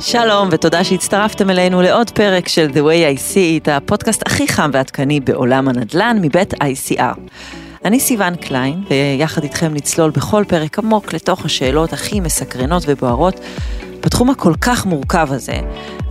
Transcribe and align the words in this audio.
שלום 0.00 0.48
ותודה 0.50 0.84
שהצטרפתם 0.84 1.50
אלינו 1.50 1.82
לעוד 1.82 2.10
פרק 2.10 2.48
של 2.48 2.68
The 2.70 2.76
way 2.76 3.18
I 3.18 3.32
see 3.32 3.66
it, 3.66 3.70
הפודקאסט 3.70 4.22
הכי 4.26 4.48
חם 4.48 4.70
ועדכני 4.72 5.20
בעולם 5.20 5.68
הנדל"ן 5.68 6.18
מבית 6.22 6.54
ICR. 6.54 7.18
אני 7.84 8.00
סיון 8.00 8.36
קליין, 8.36 8.82
ויחד 8.90 9.42
איתכם 9.42 9.74
נצלול 9.74 10.10
בכל 10.10 10.44
פרק 10.48 10.78
עמוק 10.78 11.12
לתוך 11.12 11.44
השאלות 11.44 11.92
הכי 11.92 12.20
מסקרנות 12.20 12.82
ובוערות 12.86 13.40
בתחום 14.00 14.30
הכל 14.30 14.52
כך 14.60 14.86
מורכב 14.86 15.28
הזה, 15.30 15.60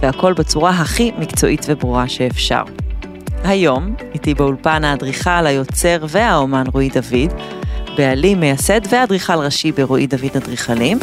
והכל 0.01 0.33
בצורה 0.33 0.69
הכי 0.69 1.11
מקצועית 1.17 1.65
וברורה 1.69 2.07
שאפשר. 2.07 2.63
היום 3.43 3.95
איתי 4.13 4.33
באולפן 4.33 4.83
האדריכל, 4.83 5.45
היוצר 5.47 6.05
והאומן 6.09 6.63
רועי 6.73 6.89
דוד, 6.89 7.33
בעלים, 7.97 8.39
מייסד 8.39 8.81
ואדריכל 8.89 9.33
ראשי 9.33 9.71
ברועי 9.71 10.07
דוד 10.07 10.37
אדריכלים, 10.37 10.99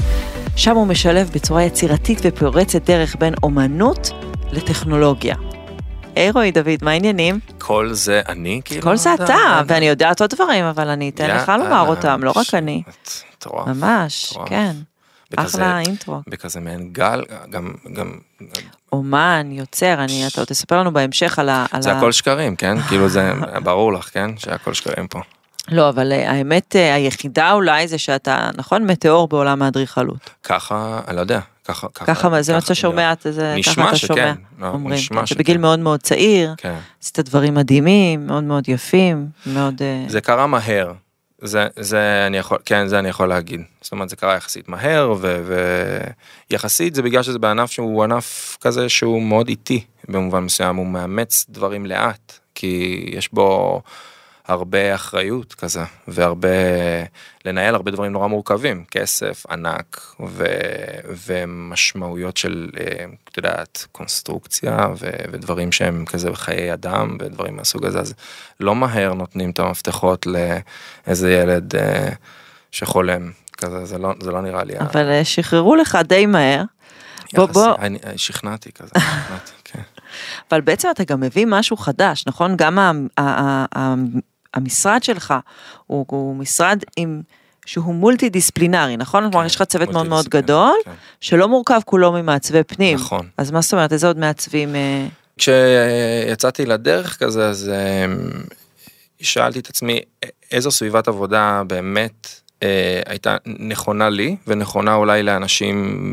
שם 0.57 0.77
הוא 0.77 0.87
משלב 0.87 1.31
בצורה 1.35 1.63
יצירתית 1.63 2.19
ופורצת 2.23 2.85
דרך 2.85 3.17
בין 3.19 3.35
אומנות 3.43 4.11
לטכנולוגיה. 4.53 5.35
היי 6.17 6.31
רועי 6.31 6.53
דוד, 6.53 6.79
מה 6.83 6.91
העניינים? 6.91 7.39
כל 7.59 7.93
זה 7.93 8.21
אני 8.29 8.61
כאילו? 8.65 8.83
כל 8.83 8.97
זה 8.97 9.15
אתה, 9.15 9.61
ואני 9.67 9.89
יודעת 9.89 10.21
עוד 10.21 10.31
דברים, 10.31 10.65
אבל 10.65 10.89
אני 10.89 11.09
אתן 11.09 11.31
לך 11.37 11.53
לומר 11.59 11.89
אותם, 11.89 12.21
לא 12.25 12.33
רק 12.37 12.55
אני. 12.55 12.83
מטורף. 13.37 13.67
ממש, 13.67 14.35
כן. 14.47 14.73
אחלה 15.37 15.81
אינטרו. 15.81 16.21
בכזה 16.29 16.61
מעין 16.61 16.93
גל, 16.93 17.25
גם, 17.51 17.75
גם... 17.95 18.13
אומן, 18.93 19.49
יוצר, 19.53 19.95
אני, 20.05 20.27
אתה 20.27 20.41
עוד 20.41 20.49
תספר 20.49 20.81
לנו 20.81 20.93
בהמשך 20.93 21.39
על 21.39 21.49
ה... 21.49 21.67
זה 21.79 21.93
הכל 21.93 22.13
שקרים, 22.13 22.57
כן? 22.57 22.81
כאילו 22.81 23.09
זה 23.09 23.33
ברור 23.63 23.93
לך, 23.93 24.09
כן? 24.13 24.31
שהכל 24.39 24.75
שקרים 24.75 25.07
פה. 25.09 25.21
לא, 25.71 25.89
אבל 25.89 26.13
אה, 26.13 26.31
האמת 26.31 26.77
אה, 26.77 26.95
היחידה 26.95 27.53
אולי 27.53 27.89
זה 27.89 27.99
שאתה, 27.99 28.51
נכון, 28.57 28.87
מטאור 28.87 29.29
בעולם 29.29 29.63
האדריכלות. 29.63 30.31
ככה, 30.43 31.01
אני 31.09 31.17
לא 31.17 31.21
יודע, 31.21 31.41
ככה, 31.65 31.89
ככה, 31.95 32.15
ככה 32.15 32.43
זה 32.43 32.55
מה 32.55 32.61
שאתה 32.61 32.75
שומע, 32.75 33.13
זה 33.25 33.57
ככה 33.67 33.89
אתה 33.89 33.97
שומע, 33.97 34.33
לא, 34.59 34.67
אומרים, 34.67 34.95
נשמע 34.95 35.27
שכן. 35.27 35.35
שבגיל 35.35 35.59
מאוד 35.59 35.79
מאוד 35.79 36.01
צעיר, 36.01 36.55
כן. 36.57 36.79
עשית 37.03 37.19
דברים 37.19 37.55
מדהימים, 37.55 38.27
מאוד 38.27 38.45
מאוד 38.45 38.69
יפים, 38.69 39.27
מאוד... 39.47 39.83
אה, 39.83 40.05
זה 40.09 40.21
קרה 40.21 40.47
מהר, 40.47 40.93
זה, 41.43 41.67
זה 41.77 42.25
אני 42.27 42.37
יכול, 42.37 42.59
כן, 42.65 42.87
זה 42.87 42.99
אני 42.99 43.09
יכול 43.09 43.29
להגיד. 43.29 43.61
זאת 43.81 43.93
אומרת, 43.93 44.09
זה 44.09 44.17
קרה 44.17 44.37
יחסית 44.37 44.69
מהר, 44.69 45.15
ויחסית 46.51 46.95
זה 46.95 47.03
בגלל 47.03 47.23
שזה 47.23 47.39
בענף 47.39 47.71
שהוא 47.71 48.05
ענף 48.05 48.57
כזה 48.61 48.89
שהוא 48.89 49.23
מאוד 49.23 49.49
איטי 49.49 49.85
במובן 50.09 50.45
מסוים, 50.45 50.77
הוא 50.77 50.87
מאמץ 50.87 51.47
דברים 51.49 51.87
לאט, 51.87 52.39
כי 52.55 53.05
יש 53.13 53.33
בו... 53.33 53.81
הרבה 54.51 54.95
אחריות 54.95 55.55
כזה 55.55 55.83
והרבה 56.09 56.49
לנהל 57.45 57.75
הרבה 57.75 57.91
דברים 57.91 58.13
נורא 58.13 58.27
מורכבים 58.27 58.85
כסף 58.91 59.47
ענק 59.51 60.15
ו, 60.27 60.45
ומשמעויות 61.27 62.37
של 62.37 62.71
אה, 62.81 63.05
את 63.31 63.37
יודעת 63.37 63.87
קונסטרוקציה 63.93 64.89
ו, 64.99 65.11
ודברים 65.33 65.73
שהם 65.73 66.05
כזה 66.05 66.31
בחיי 66.31 66.73
אדם 66.73 67.17
ודברים 67.21 67.57
מהסוג 67.57 67.87
הזה 67.87 68.01
אז 68.01 68.15
לא 68.61 68.75
מהר 68.75 69.15
נותנים 69.15 69.51
את 69.51 69.59
המפתחות 69.59 70.27
לאיזה 70.27 71.33
ילד 71.33 71.77
אה, 71.77 72.09
שחולם 72.73 73.31
כזה 73.57 73.85
זה 73.85 73.99
לא 73.99 74.13
זה 74.21 74.31
לא 74.31 74.41
נראה 74.43 74.65
לי. 74.65 74.79
אבל 74.79 75.11
ה... 75.11 75.25
שחררו 75.25 75.77
לך 75.77 75.99
די 76.05 76.27
מהר. 76.27 76.63
בוא 77.35 77.47
בוא. 77.47 77.75
אני, 77.79 77.99
שכנעתי 78.17 78.73
כזה. 78.73 78.91
שכנעתי, 78.99 79.53
כן. 79.65 79.83
אבל 80.51 80.61
בעצם 80.61 80.89
אתה 80.91 81.05
גם 81.05 81.21
מביא 81.21 81.47
משהו 81.49 81.77
חדש 81.77 82.25
נכון 82.27 82.57
גם 82.57 83.07
המשרד 84.55 85.03
שלך 85.03 85.35
הוא, 85.87 86.05
הוא 86.09 86.37
משרד 86.37 86.79
עם, 86.97 87.23
שהוא 87.67 87.95
מולטי 87.95 88.29
דיספלינרי, 88.29 88.97
נכון? 88.97 89.23
כלומר, 89.23 89.41
כן, 89.41 89.47
יש 89.47 89.57
לך 89.57 89.63
צוות 89.63 89.89
מאוד 89.89 90.09
מאוד 90.09 90.29
גדול, 90.29 90.75
כן. 90.85 90.91
שלא 91.21 91.49
מורכב 91.49 91.81
כולו 91.85 92.13
ממעצבי 92.13 92.65
פנים. 92.65 92.99
נכון. 92.99 93.29
אז 93.37 93.51
מה 93.51 93.61
זאת 93.61 93.73
אומרת, 93.73 93.93
איזה 93.93 94.07
עוד 94.07 94.19
מעצבים? 94.19 94.75
אה? 94.75 95.07
כשיצאתי 95.39 96.67
לדרך 96.67 97.19
כזה, 97.19 97.49
אז 97.49 97.69
אה, 97.69 98.05
שאלתי 99.21 99.59
את 99.59 99.69
עצמי, 99.69 100.01
איזו 100.53 100.71
סביבת 100.71 101.09
עבודה 101.09 101.63
באמת 101.67 102.41
אה, 102.63 103.01
הייתה 103.07 103.37
נכונה 103.47 104.09
לי 104.09 104.37
ונכונה 104.47 104.95
אולי 104.95 105.23
לאנשים 105.23 106.07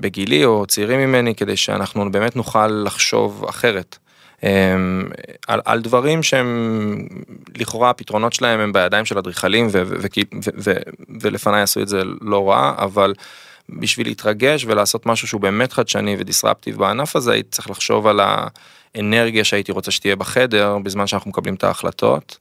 בגילי 0.00 0.44
או 0.44 0.66
צעירים 0.66 1.00
ממני 1.00 1.34
כדי 1.34 1.56
שאנחנו 1.56 2.12
באמת 2.12 2.36
נוכל 2.36 2.66
לחשוב 2.66 3.44
אחרת. 3.48 3.98
אמ, 4.42 4.48
על, 5.46 5.60
על 5.64 5.80
דברים 5.80 6.22
שהם 6.22 7.08
לכאורה 7.56 7.90
הפתרונות 7.90 8.32
שלהם 8.32 8.60
הם 8.60 8.72
בידיים 8.72 9.04
של 9.04 9.18
אדריכלים 9.18 9.68
ולפניי 11.20 11.62
עשו 11.62 11.82
את 11.82 11.88
זה 11.88 12.02
לא 12.20 12.50
רע 12.50 12.74
אבל 12.78 13.14
בשביל 13.68 14.06
להתרגש 14.06 14.64
ולעשות 14.64 15.06
משהו 15.06 15.28
שהוא 15.28 15.40
באמת 15.40 15.72
חדשני 15.72 16.16
ודיסרפטיב 16.18 16.76
בענף 16.76 17.16
הזה 17.16 17.32
הייתי 17.32 17.50
צריך 17.50 17.70
לחשוב 17.70 18.06
על 18.06 18.20
האנרגיה 18.94 19.44
שהייתי 19.44 19.72
רוצה 19.72 19.90
שתהיה 19.90 20.16
בחדר 20.16 20.78
בזמן 20.78 21.06
שאנחנו 21.06 21.30
מקבלים 21.30 21.54
את 21.54 21.64
ההחלטות. 21.64 22.38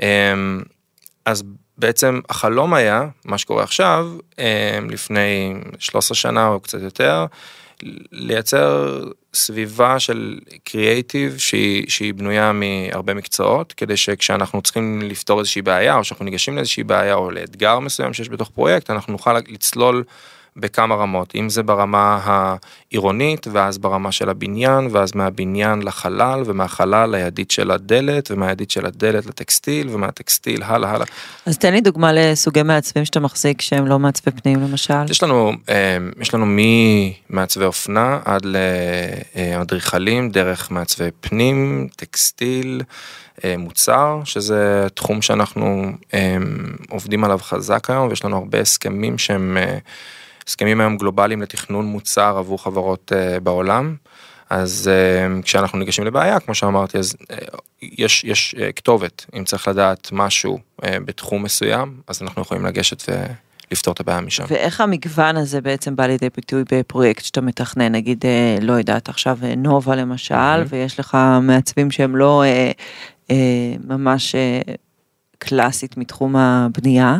אמ, 0.00 0.62
אז 1.24 1.42
בעצם 1.78 2.20
החלום 2.28 2.74
היה 2.74 3.06
מה 3.24 3.38
שקורה 3.38 3.62
עכשיו 3.62 4.08
אמ, 4.38 4.90
לפני 4.90 5.54
13 5.78 6.16
שנה 6.16 6.46
או 6.48 6.60
קצת 6.60 6.80
יותר. 6.80 7.26
לייצר 8.12 9.00
סביבה 9.34 10.00
של 10.00 10.38
קריאייטיב 10.64 11.38
שהיא, 11.38 11.84
שהיא 11.88 12.14
בנויה 12.14 12.52
מהרבה 12.52 13.14
מקצועות 13.14 13.72
כדי 13.72 13.96
שכשאנחנו 13.96 14.62
צריכים 14.62 15.02
לפתור 15.02 15.38
איזושהי 15.38 15.62
בעיה 15.62 15.96
או 15.96 16.04
שאנחנו 16.04 16.24
ניגשים 16.24 16.56
לאיזושהי 16.56 16.84
בעיה 16.84 17.14
או 17.14 17.30
לאתגר 17.30 17.78
מסוים 17.78 18.12
שיש 18.12 18.28
בתוך 18.28 18.50
פרויקט 18.50 18.90
אנחנו 18.90 19.12
נוכל 19.12 19.38
לצלול 19.38 20.04
בכמה 20.56 20.94
רמות, 20.94 21.32
אם 21.34 21.48
זה 21.48 21.62
ברמה 21.62 22.20
העירונית, 22.24 23.46
ואז 23.52 23.78
ברמה 23.78 24.12
של 24.12 24.28
הבניין, 24.28 24.88
ואז 24.92 25.14
מהבניין 25.14 25.82
לחלל, 25.82 26.42
ומהחלל 26.46 27.16
לידית 27.16 27.50
של 27.50 27.70
הדלת, 27.70 28.30
ומהידית 28.30 28.70
של 28.70 28.86
הדלת 28.86 29.26
לטקסטיל, 29.26 29.88
ומהטקסטיל 29.90 30.62
הלאה 30.62 30.90
הלאה. 30.90 31.06
אז 31.46 31.58
תן 31.58 31.72
לי 31.72 31.80
דוגמה 31.80 32.12
לסוגי 32.12 32.62
מעצבים 32.62 33.04
שאתה 33.04 33.20
מחזיק 33.20 33.60
שהם 33.60 33.86
לא 33.86 33.98
מעצבי 33.98 34.30
פנים 34.30 34.62
למשל. 34.62 35.10
יש 35.10 35.22
לנו, 35.22 35.52
אה, 35.68 35.98
יש 36.20 36.34
לנו 36.34 36.46
ממעצבי 36.48 37.64
אופנה 37.64 38.18
עד 38.24 38.46
לאדריכלים, 39.36 40.30
דרך 40.30 40.70
מעצבי 40.70 41.08
פנים, 41.20 41.88
טקסטיל. 41.96 42.82
אה, 43.44 43.54
מוצר 43.58 44.20
שזה 44.24 44.86
תחום 44.94 45.22
שאנחנו 45.22 45.92
אה, 46.14 46.36
עובדים 46.90 47.24
עליו 47.24 47.38
חזק 47.42 47.90
היום 47.90 48.08
ויש 48.08 48.24
לנו 48.24 48.36
הרבה 48.36 48.60
הסכמים 48.60 49.18
שהם 49.18 49.58
הסכמים 50.48 50.80
היום 50.80 50.96
גלובליים 50.96 51.42
לתכנון 51.42 51.86
מוצר 51.86 52.38
עבור 52.38 52.62
חברות 52.62 53.12
uh, 53.12 53.40
בעולם. 53.40 53.96
אז 54.50 54.90
uh, 54.90 55.42
כשאנחנו 55.42 55.78
ניגשים 55.78 56.04
לבעיה 56.04 56.40
כמו 56.40 56.54
שאמרתי 56.54 56.98
אז 56.98 57.16
uh, 57.22 57.56
יש 57.82 58.24
יש 58.24 58.54
כתובת 58.76 59.26
אם 59.36 59.44
צריך 59.44 59.68
לדעת 59.68 60.08
משהו 60.12 60.58
בתחום 60.82 61.42
מסוים 61.42 62.00
אז 62.06 62.22
אנחנו 62.22 62.42
יכולים 62.42 62.66
לגשת 62.66 63.02
ולפתור 63.70 63.92
את 63.92 64.00
הבעיה 64.00 64.20
משם. 64.20 64.44
ואיך 64.48 64.80
המגוון 64.80 65.36
הזה 65.36 65.60
בעצם 65.60 65.96
בא 65.96 66.06
לידי 66.06 66.28
ביטוי 66.36 66.64
בפרויקט 66.72 67.24
שאתה 67.24 67.40
מתכנן 67.40 67.92
נגיד 67.92 68.24
לא 68.60 68.72
יודעת 68.72 69.08
עכשיו 69.08 69.38
נובה 69.56 69.96
למשל 69.96 70.34
mm-hmm. 70.34 70.68
ויש 70.68 71.00
לך 71.00 71.18
מעצבים 71.42 71.90
שהם 71.90 72.16
לא 72.16 72.42
uh, 72.44 73.30
uh, 73.30 73.32
ממש 73.86 74.34
uh, 74.34 74.70
קלאסית 75.38 75.96
מתחום 75.96 76.36
הבנייה. 76.36 77.18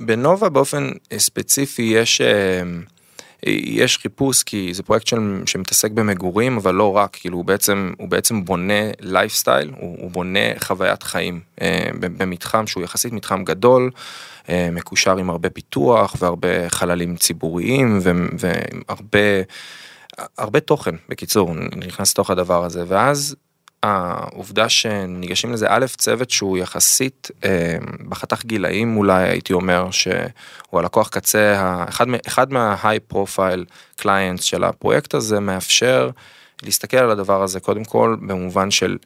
בנובה 0.00 0.48
באופן 0.48 0.90
ספציפי 1.18 1.82
יש 1.82 2.20
אה, 2.20 2.62
יש 3.46 3.98
חיפוש 3.98 4.42
כי 4.42 4.74
זה 4.74 4.82
פרויקט 4.82 5.06
של, 5.06 5.42
שמתעסק 5.46 5.90
במגורים 5.90 6.56
אבל 6.56 6.74
לא 6.74 6.96
רק 6.96 7.16
כאילו 7.20 7.36
הוא 7.36 7.44
בעצם 7.44 7.92
הוא 7.98 8.08
בעצם 8.08 8.44
בונה 8.44 8.90
לייפסטייל 9.00 9.72
הוא, 9.76 9.96
הוא 10.00 10.10
בונה 10.10 10.58
חוויית 10.58 11.02
חיים 11.02 11.40
אה, 11.60 11.90
במתחם 12.00 12.66
שהוא 12.66 12.84
יחסית 12.84 13.12
מתחם 13.12 13.44
גדול 13.44 13.90
אה, 14.48 14.68
מקושר 14.72 15.16
עם 15.16 15.30
הרבה 15.30 15.50
פיתוח 15.50 16.16
והרבה 16.18 16.68
חללים 16.68 17.16
ציבוריים 17.16 17.98
והרבה 18.38 19.42
הרבה 20.38 20.60
תוכן 20.60 20.94
בקיצור 21.08 21.54
נכנס 21.76 22.12
לתוך 22.12 22.30
הדבר 22.30 22.64
הזה. 22.64 22.84
ואז 22.86 23.36
העובדה 23.84 24.68
שניגשים 24.68 25.52
לזה 25.52 25.66
א' 25.68 25.86
צוות 25.96 26.30
שהוא 26.30 26.58
יחסית 26.58 27.30
אה, 27.44 27.76
בחתך 28.08 28.44
גילאים 28.44 28.96
אולי 28.96 29.28
הייתי 29.28 29.52
אומר 29.52 29.90
שהוא 29.90 30.20
הלקוח 30.72 31.08
קצה 31.08 31.54
אחד, 31.88 32.06
אחד 32.26 32.52
מה-high 32.52 33.14
profile 33.14 33.64
clients 34.00 34.42
של 34.42 34.64
הפרויקט 34.64 35.14
הזה 35.14 35.40
מאפשר 35.40 36.10
להסתכל 36.62 36.96
על 36.96 37.10
הדבר 37.10 37.42
הזה 37.42 37.60
קודם 37.60 37.84
כל 37.84 38.16
במובן 38.20 38.70
של 38.70 38.96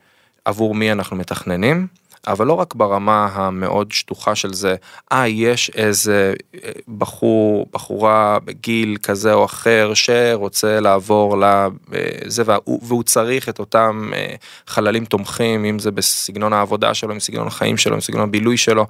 עבור 0.45 0.75
מי 0.75 0.93
אנחנו 0.93 1.17
מתכננים 1.17 1.87
אבל 2.29 2.47
לא 2.47 2.53
רק 2.53 2.75
ברמה 2.75 3.29
המאוד 3.33 3.93
שטוחה 3.93 4.35
של 4.35 4.53
זה, 4.53 4.75
אה, 5.13 5.29
יש 5.29 5.71
איזה 5.75 6.35
אה, 6.55 6.71
בחור, 6.99 7.67
בחורה 7.73 8.39
בגיל 8.45 8.97
כזה 9.03 9.33
או 9.33 9.45
אחר 9.45 9.93
שרוצה 9.95 10.81
לעבור 10.81 11.37
לזה, 11.39 12.43
והוא, 12.47 12.81
והוא 12.83 13.03
צריך 13.03 13.49
את 13.49 13.59
אותם 13.59 14.11
אה, 14.15 14.35
חללים 14.67 15.05
תומכים, 15.05 15.65
אם 15.65 15.79
זה 15.79 15.91
בסגנון 15.91 16.53
העבודה 16.53 16.95
שלו, 16.95 17.13
עם 17.13 17.21
סגנון 17.21 17.47
החיים 17.47 17.77
שלו, 17.77 17.95
עם 17.95 18.01
סגנון 18.01 18.29
הבילוי 18.29 18.57
שלו. 18.57 18.87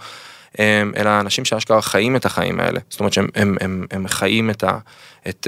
אלא 0.97 1.21
אנשים 1.21 1.45
שאשכרה 1.45 1.83
חיים 1.83 2.17
את 2.17 2.25
החיים 2.25 2.61
האלה. 2.61 2.81
זאת 2.91 3.01
אומרת 3.01 3.13
שהם 3.13 3.29
הם, 3.35 3.57
הם, 3.61 3.87
הם 3.91 4.09
חיים 4.09 4.51
את 4.51 4.65
ה... 4.65 4.79
את, 5.29 5.47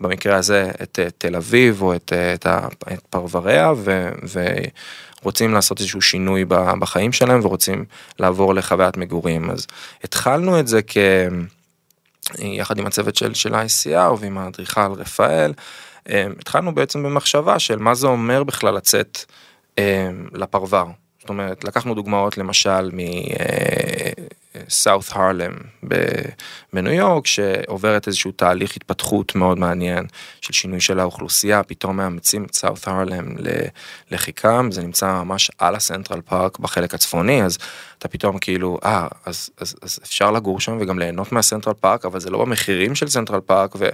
במקרה 0.00 0.36
הזה, 0.36 0.70
את 0.82 0.98
תל 1.18 1.36
אביב 1.36 1.82
או 1.82 1.94
את, 1.94 2.12
את, 2.34 2.46
את 2.92 3.00
פרבריה, 3.10 3.72
ו, 3.76 4.08
ורוצים 5.22 5.54
לעשות 5.54 5.80
איזשהו 5.80 6.02
שינוי 6.02 6.44
בחיים 6.80 7.12
שלהם 7.12 7.40
ורוצים 7.42 7.84
לעבור 8.18 8.54
לחוויית 8.54 8.96
מגורים. 8.96 9.50
אז 9.50 9.66
התחלנו 10.04 10.60
את 10.60 10.68
זה 10.68 10.80
כ... 10.86 10.96
יחד 12.38 12.78
עם 12.78 12.86
הצוות 12.86 13.16
של, 13.16 13.34
של 13.34 13.54
ICR 13.54 14.12
ועם 14.18 14.38
האדריכל 14.38 14.92
רפאל, 14.92 15.52
התחלנו 16.08 16.74
בעצם 16.74 17.02
במחשבה 17.02 17.58
של 17.58 17.78
מה 17.78 17.94
זה 17.94 18.06
אומר 18.06 18.44
בכלל 18.44 18.74
לצאת 18.74 19.18
לפרבר. 20.32 20.86
זאת 21.20 21.28
אומרת, 21.28 21.64
לקחנו 21.64 21.94
דוגמאות 21.94 22.38
למשל 22.38 22.90
מסאות' 24.66 25.08
הרלם 25.12 25.52
בניו 26.72 26.92
יורק, 26.92 27.26
שעוברת 27.26 28.06
איזשהו 28.06 28.32
תהליך 28.32 28.76
התפתחות 28.76 29.34
מאוד 29.34 29.58
מעניין 29.58 30.06
של 30.40 30.52
שינוי 30.52 30.80
של 30.80 31.00
האוכלוסייה, 31.00 31.62
פתאום 31.62 31.96
מאמצים 31.96 32.44
את 32.44 32.54
סאות' 32.54 32.88
הרלם 32.88 33.34
לחיקם, 34.10 34.68
זה 34.72 34.82
נמצא 34.82 35.12
ממש 35.12 35.50
על 35.58 35.74
הסנטרל 35.74 36.20
פארק 36.20 36.58
בחלק 36.58 36.94
הצפוני, 36.94 37.42
אז 37.42 37.58
אתה 37.98 38.08
פתאום 38.08 38.38
כאילו, 38.38 38.78
אה, 38.84 39.06
אז, 39.26 39.50
אז, 39.60 39.76
אז 39.82 39.98
אפשר 40.02 40.30
לגור 40.30 40.60
שם 40.60 40.78
וגם 40.80 40.98
ליהנות 40.98 41.32
מהסנטרל 41.32 41.74
פארק, 41.74 42.04
אבל 42.04 42.20
זה 42.20 42.30
לא 42.30 42.38
במחירים 42.44 42.94
של 42.94 43.08
סנטרל 43.08 43.40
פארק, 43.40 43.76
ו... 43.78 43.88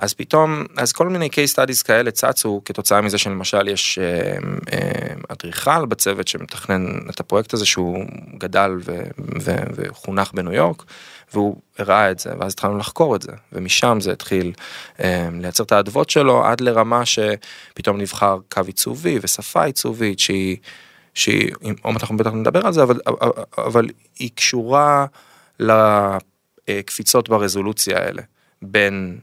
אז 0.00 0.14
פתאום, 0.14 0.64
אז 0.76 0.92
כל 0.92 1.08
מיני 1.08 1.28
case 1.32 1.54
studies 1.54 1.84
כאלה 1.84 2.10
צצו 2.10 2.62
כתוצאה 2.64 3.00
מזה 3.00 3.18
שלמשל 3.18 3.68
יש 3.68 3.98
אה, 3.98 4.38
אה, 4.72 5.14
אדריכל 5.28 5.86
בצוות 5.86 6.28
שמתכנן 6.28 6.98
את 7.10 7.20
הפרויקט 7.20 7.54
הזה 7.54 7.66
שהוא 7.66 8.04
גדל 8.38 8.70
ו, 8.84 9.02
ו, 9.40 9.56
וחונך 9.74 10.30
בניו 10.34 10.52
יורק 10.52 10.84
והוא 11.32 11.56
הראה 11.78 12.10
את 12.10 12.18
זה 12.18 12.30
ואז 12.38 12.52
התחלנו 12.52 12.78
לחקור 12.78 13.16
את 13.16 13.22
זה 13.22 13.32
ומשם 13.52 13.98
זה 14.00 14.12
התחיל 14.12 14.52
אה, 15.00 15.28
לייצר 15.40 15.64
את 15.64 15.72
האדוות 15.72 16.10
שלו 16.10 16.44
עד 16.44 16.60
לרמה 16.60 17.02
שפתאום 17.06 18.00
נבחר 18.00 18.38
קו 18.48 18.60
עיצובי 18.66 19.18
ושפה 19.22 19.64
עיצובית 19.64 20.18
שהיא, 20.18 20.56
שהיא, 21.14 21.52
מעט 21.84 22.02
אנחנו 22.02 22.16
בטח 22.16 22.30
נדבר 22.30 22.66
על 22.66 22.72
זה 22.72 22.82
אבל, 22.82 23.00
אבל 23.58 23.88
היא 24.18 24.30
קשורה 24.34 25.06
לקפיצות 25.60 27.28
ברזולוציה 27.28 27.98
האלה 27.98 28.22
בין 28.62 29.18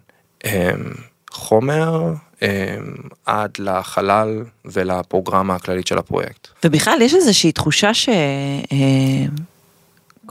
חומר 1.31 2.13
אמ, 2.41 2.47
עד 3.25 3.51
לחלל 3.59 4.43
ולפרוגרמה 4.65 5.55
הכללית 5.55 5.87
של 5.87 5.97
הפרויקט. 5.97 6.47
ובכלל 6.65 7.01
יש 7.01 7.13
איזושהי 7.13 7.51
תחושה 7.51 7.93
שכמו 7.93 8.15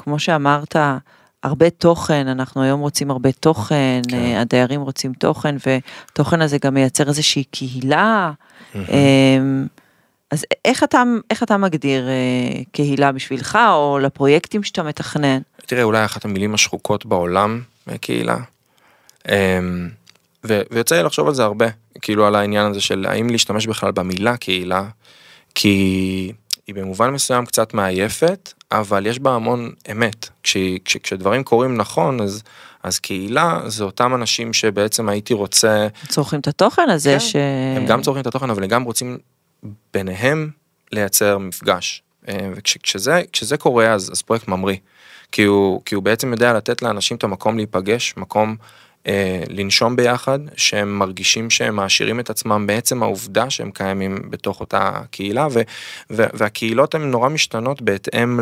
אמ, 0.06 0.18
שאמרת, 0.18 0.76
הרבה 1.42 1.70
תוכן, 1.70 2.28
אנחנו 2.28 2.62
היום 2.62 2.80
רוצים 2.80 3.10
הרבה 3.10 3.32
תוכן, 3.32 4.00
כן. 4.08 4.16
אה, 4.16 4.40
הדיירים 4.40 4.80
רוצים 4.80 5.12
תוכן, 5.12 5.56
ותוכן 5.66 6.42
הזה 6.42 6.58
גם 6.64 6.74
מייצר 6.74 7.08
איזושהי 7.08 7.44
קהילה. 7.44 8.32
אז 10.30 10.44
איך 10.64 10.84
אתה, 10.84 11.02
איך 11.30 11.42
אתה 11.42 11.56
מגדיר 11.56 12.08
אה, 12.08 12.62
קהילה 12.72 13.12
בשבילך, 13.12 13.58
או 13.72 13.98
לפרויקטים 13.98 14.62
שאתה 14.62 14.82
מתכנן? 14.82 15.38
תראה, 15.66 15.82
אולי 15.82 16.04
אחת 16.04 16.24
המילים 16.24 16.54
השחוקות 16.54 17.06
בעולם, 17.06 17.60
קהילה. 18.00 18.36
אמ, 19.28 19.88
ו- 20.44 20.62
ויוצא 20.70 20.96
לי 20.96 21.02
לחשוב 21.02 21.28
על 21.28 21.34
זה 21.34 21.44
הרבה, 21.44 21.66
כאילו 22.02 22.26
על 22.26 22.34
העניין 22.34 22.70
הזה 22.70 22.80
של 22.80 23.06
האם 23.08 23.30
להשתמש 23.30 23.66
בכלל 23.66 23.92
במילה 23.92 24.36
קהילה, 24.36 24.84
כי 25.54 26.32
היא 26.66 26.74
במובן 26.74 27.10
מסוים 27.10 27.46
קצת 27.46 27.74
מעייפת, 27.74 28.52
אבל 28.72 29.06
יש 29.06 29.18
בה 29.18 29.34
המון 29.34 29.70
אמת. 29.90 30.28
כש, 30.42 30.56
כש, 30.84 30.96
כשדברים 30.96 31.44
קורים 31.44 31.76
נכון, 31.76 32.20
אז, 32.20 32.42
אז 32.82 32.98
קהילה 32.98 33.60
זה 33.66 33.84
אותם 33.84 34.14
אנשים 34.14 34.52
שבעצם 34.52 35.08
הייתי 35.08 35.34
רוצה... 35.34 35.86
צורכים 36.08 36.40
את 36.40 36.48
התוכן 36.48 36.90
הזה 36.90 37.12
כן, 37.12 37.20
ש... 37.20 37.36
הם 37.76 37.86
גם 37.86 38.02
צורכים 38.02 38.22
את 38.22 38.26
התוכן, 38.26 38.50
אבל 38.50 38.62
הם 38.62 38.68
גם 38.68 38.82
רוצים 38.82 39.18
ביניהם 39.94 40.50
לייצר 40.92 41.38
מפגש. 41.38 42.02
אה, 42.28 42.48
וכשזה 42.54 43.20
וכש, 43.30 43.52
קורה 43.52 43.92
אז, 43.92 44.10
אז 44.12 44.22
פרויקט 44.22 44.48
ממריא. 44.48 44.76
כי 45.32 45.42
הוא, 45.42 45.82
כי 45.84 45.94
הוא 45.94 46.02
בעצם 46.02 46.32
יודע 46.32 46.52
לתת 46.52 46.82
לאנשים 46.82 47.16
את 47.16 47.24
המקום 47.24 47.56
להיפגש, 47.56 48.14
מקום 48.16 48.56
אה, 48.60 48.85
לנשום 49.48 49.96
ביחד, 49.96 50.38
שהם 50.56 50.98
מרגישים 50.98 51.50
שהם 51.50 51.76
מעשירים 51.76 52.20
את 52.20 52.30
עצמם 52.30 52.66
בעצם 52.66 53.02
העובדה 53.02 53.50
שהם 53.50 53.70
קיימים 53.70 54.18
בתוך 54.30 54.60
אותה 54.60 54.90
קהילה, 55.10 55.48
ו, 55.50 55.60
ו, 56.10 56.24
והקהילות 56.34 56.94
הן 56.94 57.10
נורא 57.10 57.28
משתנות 57.28 57.82
בהתאם 57.82 58.40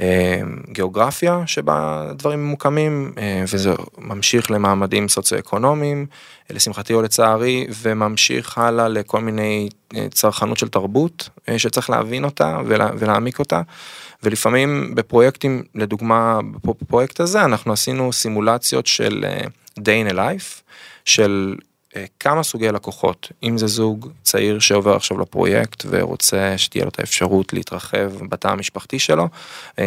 לגיאוגרפיה 0.00 1.42
שבה 1.46 2.06
דברים 2.12 2.44
ממוקמים, 2.44 3.12
אה, 3.18 3.44
וזה 3.52 3.72
ממשיך 3.98 4.50
למעמדים 4.50 5.08
סוציו-אקונומיים, 5.08 6.06
לשמחתי 6.50 6.94
או 6.94 7.02
לצערי, 7.02 7.66
וממשיך 7.82 8.58
הלאה 8.58 8.88
לכל 8.88 9.20
מיני 9.20 9.68
אה, 9.96 10.06
צרכנות 10.10 10.58
של 10.58 10.68
תרבות 10.68 11.28
שצריך 11.56 11.90
להבין 11.90 12.24
אותה 12.24 12.58
ולה, 12.66 12.90
ולהעמיק 12.98 13.38
אותה. 13.38 13.62
ולפעמים 14.22 14.94
בפרויקטים, 14.94 15.62
לדוגמה 15.74 16.40
בפרויקט 16.64 17.20
הזה, 17.20 17.44
אנחנו 17.44 17.72
עשינו 17.72 18.12
סימולציות 18.12 18.86
של 18.86 19.24
day 19.78 20.06
in 20.06 20.10
a 20.10 20.14
life 20.14 20.62
של 21.04 21.54
אה, 21.58 21.67
כמה 22.20 22.42
סוגי 22.42 22.68
לקוחות, 22.68 23.32
אם 23.42 23.58
זה 23.58 23.66
זוג 23.66 24.08
צעיר 24.22 24.58
שעובר 24.58 24.96
עכשיו 24.96 25.18
לפרויקט 25.18 25.84
ורוצה 25.88 26.54
שתהיה 26.56 26.84
לו 26.84 26.90
את 26.90 26.98
האפשרות 26.98 27.52
להתרחב 27.52 28.12
בתא 28.28 28.48
המשפחתי 28.48 28.98
שלו, 28.98 29.28
אמ, 29.78 29.84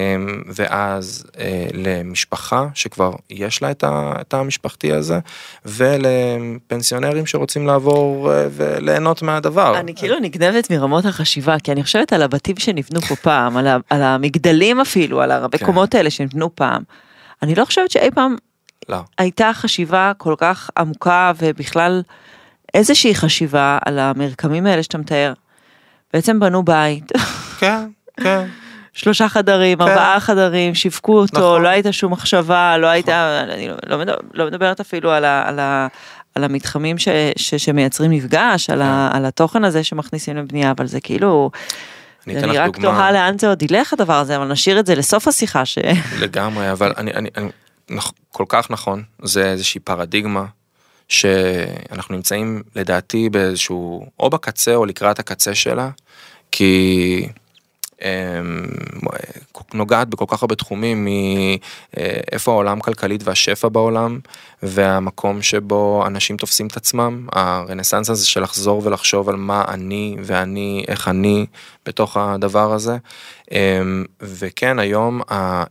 ואז 0.48 1.24
אה, 1.39 1.68
למשפחה 1.74 2.68
שכבר 2.74 3.15
יש 3.30 3.62
לה 3.62 3.71
את 3.71 3.83
התא 3.88 4.36
המשפחתי 4.36 4.92
הזה, 4.92 5.19
ולפנסיונרים 5.65 7.25
שרוצים 7.25 7.68
לעבור 7.68 8.33
אה, 8.33 8.47
וליהנות 8.51 9.21
מהדבר. 9.21 9.80
אני 9.80 9.95
כאילו 9.95 10.19
נגנבת 10.19 10.71
מרמות 10.71 11.06
החשיבה, 11.06 11.59
כי 11.59 11.71
אני 11.71 11.83
חושבת 11.83 12.13
על 12.13 12.21
הבתים 12.21 12.56
שנבנו 12.57 13.01
פה 13.01 13.15
פעם, 13.15 13.57
על 13.89 14.04
המגדלים 14.04 14.80
אפילו, 14.80 15.21
על 15.21 15.31
הרבי 15.31 15.57
כן. 15.57 15.65
קומות 15.65 15.95
האלה 15.95 16.09
שנבנו 16.09 16.56
פעם. 16.56 16.83
אני 17.42 17.56
לא 17.56 17.65
חושבת 17.65 17.92
שאי 17.92 18.12
פעם 18.12 18.36
לא. 18.89 18.98
הייתה 19.18 19.51
חשיבה 19.54 20.12
כל 20.18 20.36
כך 20.38 20.69
עמוקה 20.78 21.31
ובכלל 21.38 22.01
איזושהי 22.74 23.16
חשיבה 23.16 23.78
על 23.86 24.00
המרקמים 24.00 24.66
האלה 24.66 24.83
שאתה 24.83 24.98
מתאר. 24.98 25.33
בעצם 26.13 26.39
בנו 26.39 26.63
בית. 26.63 27.12
כן, 27.60 27.88
כן. 28.18 28.45
שלושה 28.94 29.30
חדרים, 29.30 29.78
כן. 29.78 29.83
ארבעה 29.83 30.19
חדרים, 30.19 30.75
שיווקו 30.75 31.19
אותו, 31.19 31.39
נכון. 31.39 31.62
לא 31.62 31.68
הייתה 31.68 31.92
שום 31.92 32.12
מחשבה, 32.12 32.78
לא 32.78 32.88
הייתה, 32.88 33.42
נכון. 33.44 33.54
אני 33.54 33.68
לא, 33.68 33.75
לא, 33.88 33.97
מדבר, 33.97 34.16
לא 34.33 34.45
מדברת 34.45 34.80
אפילו 34.80 35.11
על, 35.11 35.26
ה, 35.26 35.44
על, 35.47 35.59
ה, 35.59 35.88
על 36.35 36.44
המתחמים 36.44 36.97
ש, 36.97 37.07
ש, 37.35 37.56
שמייצרים 37.56 38.11
מפגש, 38.11 38.69
על, 38.69 38.81
ה, 38.81 39.09
כן. 39.11 39.18
על 39.18 39.26
התוכן 39.26 39.64
הזה 39.64 39.83
שמכניסים 39.83 40.38
לבנייה, 40.38 40.71
אבל 40.71 40.88
זה 40.88 41.00
כאילו... 41.00 41.52
אני, 42.28 42.38
אני 42.38 42.57
רק 42.57 42.78
תוהה 42.78 43.11
לאן 43.11 43.40
זה 43.40 43.50
עוד 43.50 43.64
ילך 43.64 43.94
הדבר 43.94 44.14
הזה, 44.14 44.35
אבל 44.35 44.47
נשאיר 44.47 44.80
את 44.80 44.85
זה 44.85 44.95
לסוף 44.95 45.28
השיחה. 45.28 45.66
ש... 45.66 45.78
לגמרי, 46.19 46.71
אבל 46.71 46.94
אני, 46.97 47.14
אני, 47.14 47.30
אני, 47.38 47.50
כל 48.31 48.45
כך 48.47 48.71
נכון, 48.71 49.04
זה 49.23 49.52
איזושהי 49.52 49.80
פרדיגמה 49.80 50.45
שאנחנו 51.07 52.16
נמצאים 52.16 52.64
לדעתי 52.76 53.30
באיזשהו, 53.30 54.06
או 54.19 54.30
בקצה 54.30 54.76
או 54.76 54.85
לקראת 54.85 55.19
הקצה 55.19 55.56
שלה, 55.56 55.90
כי 56.52 57.28
אמ, 58.02 58.66
נוגעת 59.73 60.07
בכל 60.07 60.26
כך 60.28 60.44
הרבה 60.44 60.56
תחומים 60.56 61.07
מאיפה 61.07 62.52
העולם 62.52 62.80
כלכלית 62.80 63.21
והשפע 63.23 63.69
בעולם 63.69 64.19
והמקום 64.64 65.42
שבו 65.42 66.04
אנשים 66.07 66.38
תופסים 66.38 66.68
את 66.68 66.78
עצמם 66.78 67.28
הרנסאנס 67.31 68.09
הזה 68.09 68.28
של 68.28 68.42
לחזור 68.42 68.81
ולחשוב 68.85 69.30
על 69.30 69.35
מה 69.35 69.66
אני 69.68 70.16
ואני 70.23 70.85
איך 70.88 71.07
אני 71.07 71.45
בתוך 71.85 72.18
הדבר 72.18 72.73
הזה. 72.73 72.97
אמ, 73.52 74.06
וכן 74.21 74.80
היום 74.80 75.21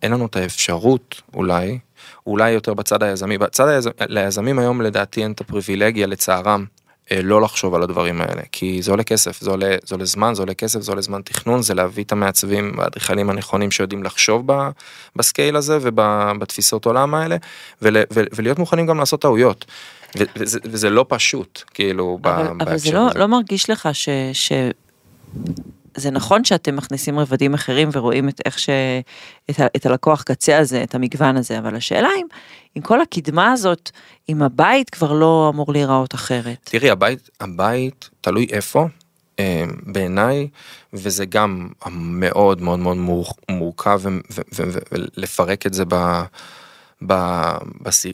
אין 0.02 0.12
לנו 0.12 0.26
את 0.26 0.36
האפשרות 0.36 1.22
אולי 1.34 1.78
אולי 2.26 2.50
יותר 2.50 2.74
בצד 2.74 3.02
היזמי, 3.02 3.38
בצד 3.38 3.68
היזמ... 3.68 3.90
ליזמים 4.08 4.58
היום 4.58 4.80
לדעתי 4.82 5.22
אין 5.22 5.32
את 5.32 5.40
הפריבילגיה 5.40 6.06
לצערם 6.06 6.64
אה, 7.12 7.22
לא 7.22 7.40
לחשוב 7.40 7.74
על 7.74 7.82
הדברים 7.82 8.20
האלה, 8.20 8.42
כי 8.52 8.82
זה 8.82 8.90
עולה 8.90 9.04
כסף, 9.04 9.40
זה 9.40 9.50
עולה, 9.50 9.76
זה 9.84 9.94
עולה 9.94 10.04
זמן, 10.04 10.34
זה 10.34 10.42
עולה 10.42 10.54
כסף, 10.54 10.80
זה 10.80 10.92
עולה 10.92 11.02
זמן 11.02 11.22
תכנון, 11.22 11.62
זה 11.62 11.74
להביא 11.74 12.04
את 12.04 12.12
המעצבים 12.12 12.74
והאדריכלים 12.78 13.30
הנכונים 13.30 13.70
שיודעים 13.70 14.02
לחשוב 14.02 14.42
ב, 14.52 14.68
בסקייל 15.16 15.56
הזה 15.56 15.78
ובתפיסות 15.80 16.86
עולם 16.86 17.14
האלה, 17.14 17.36
ול, 17.82 17.96
ו, 18.12 18.20
ולהיות 18.32 18.58
מוכנים 18.58 18.86
גם 18.86 18.98
לעשות 18.98 19.20
טעויות. 19.20 19.64
וזה, 20.36 20.58
וזה 20.64 20.90
לא 20.90 21.06
פשוט, 21.08 21.62
כאילו, 21.74 22.18
אבל, 22.22 22.46
אבל 22.60 22.78
זה 22.78 22.92
לא, 22.92 23.08
לא 23.16 23.26
מרגיש 23.26 23.70
לך 23.70 23.88
ש... 23.92 24.08
ש... 24.32 24.52
זה 25.96 26.10
נכון 26.10 26.44
שאתם 26.44 26.76
מכניסים 26.76 27.18
רבדים 27.18 27.54
אחרים 27.54 27.88
ורואים 27.92 28.28
את 28.28 28.40
איך 28.44 28.58
ש... 28.58 28.70
את, 29.50 29.60
ה... 29.60 29.66
את 29.76 29.86
הלקוח 29.86 30.22
קצה 30.22 30.58
הזה, 30.58 30.82
את 30.82 30.94
המגוון 30.94 31.36
הזה, 31.36 31.58
אבל 31.58 31.76
השאלה 31.76 32.08
אם 32.16 32.26
עם 32.74 32.82
כל 32.82 33.00
הקדמה 33.00 33.52
הזאת, 33.52 33.90
אם 34.28 34.42
הבית 34.42 34.90
כבר 34.90 35.12
לא 35.12 35.50
אמור 35.54 35.72
להיראות 35.72 36.14
אחרת. 36.14 36.58
תראי, 36.64 36.90
הבית, 36.90 37.30
הבית 37.40 38.10
תלוי 38.20 38.46
איפה, 38.50 38.86
אה, 39.38 39.64
בעיניי, 39.82 40.48
וזה 40.92 41.26
גם 41.26 41.68
מאוד 41.92 42.62
מאוד 42.62 42.78
מאוד 42.78 42.96
מורכב 43.48 44.00
ולפרק 44.92 45.66
את 45.66 45.74
זה 45.74 45.84
ב... 45.88 46.22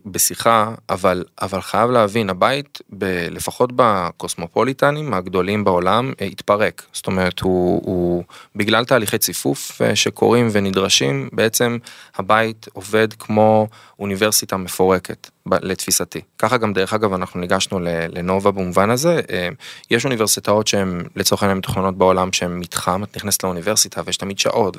בשיחה, 0.07 0.75
אבל, 0.90 1.25
אבל 1.43 1.61
חייב 1.61 1.90
להבין, 1.90 2.31
הבית, 2.31 2.78
ב, 2.99 3.05
לפחות 3.31 3.73
בקוסמופוליטנים 3.76 5.14
הגדולים 5.14 5.64
בעולם, 5.64 6.12
אה, 6.21 6.26
התפרק. 6.26 6.83
זאת 6.93 7.07
אומרת, 7.07 7.40
הוא, 7.40 7.83
הוא 7.85 8.25
בגלל 8.57 8.85
תהליכי 8.85 9.19
ציפוף 9.19 9.83
אה, 9.83 9.97
שקורים 9.97 10.49
ונדרשים, 10.52 11.28
בעצם 11.33 11.78
הבית 12.16 12.66
עובד 12.73 13.12
כמו 13.12 13.69
אוניברסיטה 13.99 14.57
מפורקת. 14.57 15.36
לתפיסתי. 15.62 16.21
ככה 16.38 16.57
גם 16.57 16.73
דרך 16.73 16.93
אגב 16.93 17.12
אנחנו 17.12 17.41
ניגשנו 17.41 17.79
לנובה 17.83 18.50
במובן 18.50 18.91
הזה, 18.91 19.21
אה, 19.31 19.49
יש 19.91 20.05
אוניברסיטאות 20.05 20.67
שהן 20.67 21.03
לצורך 21.17 21.43
העניין 21.43 21.59
מתוכננות 21.59 21.99
בעולם 21.99 22.33
שהן 22.33 22.59
מתחם, 22.59 23.03
את 23.03 23.17
נכנסת 23.17 23.45
לאוניברסיטה 23.45 24.00
ויש 24.05 24.17
תמיד 24.17 24.38
שעות 24.38 24.76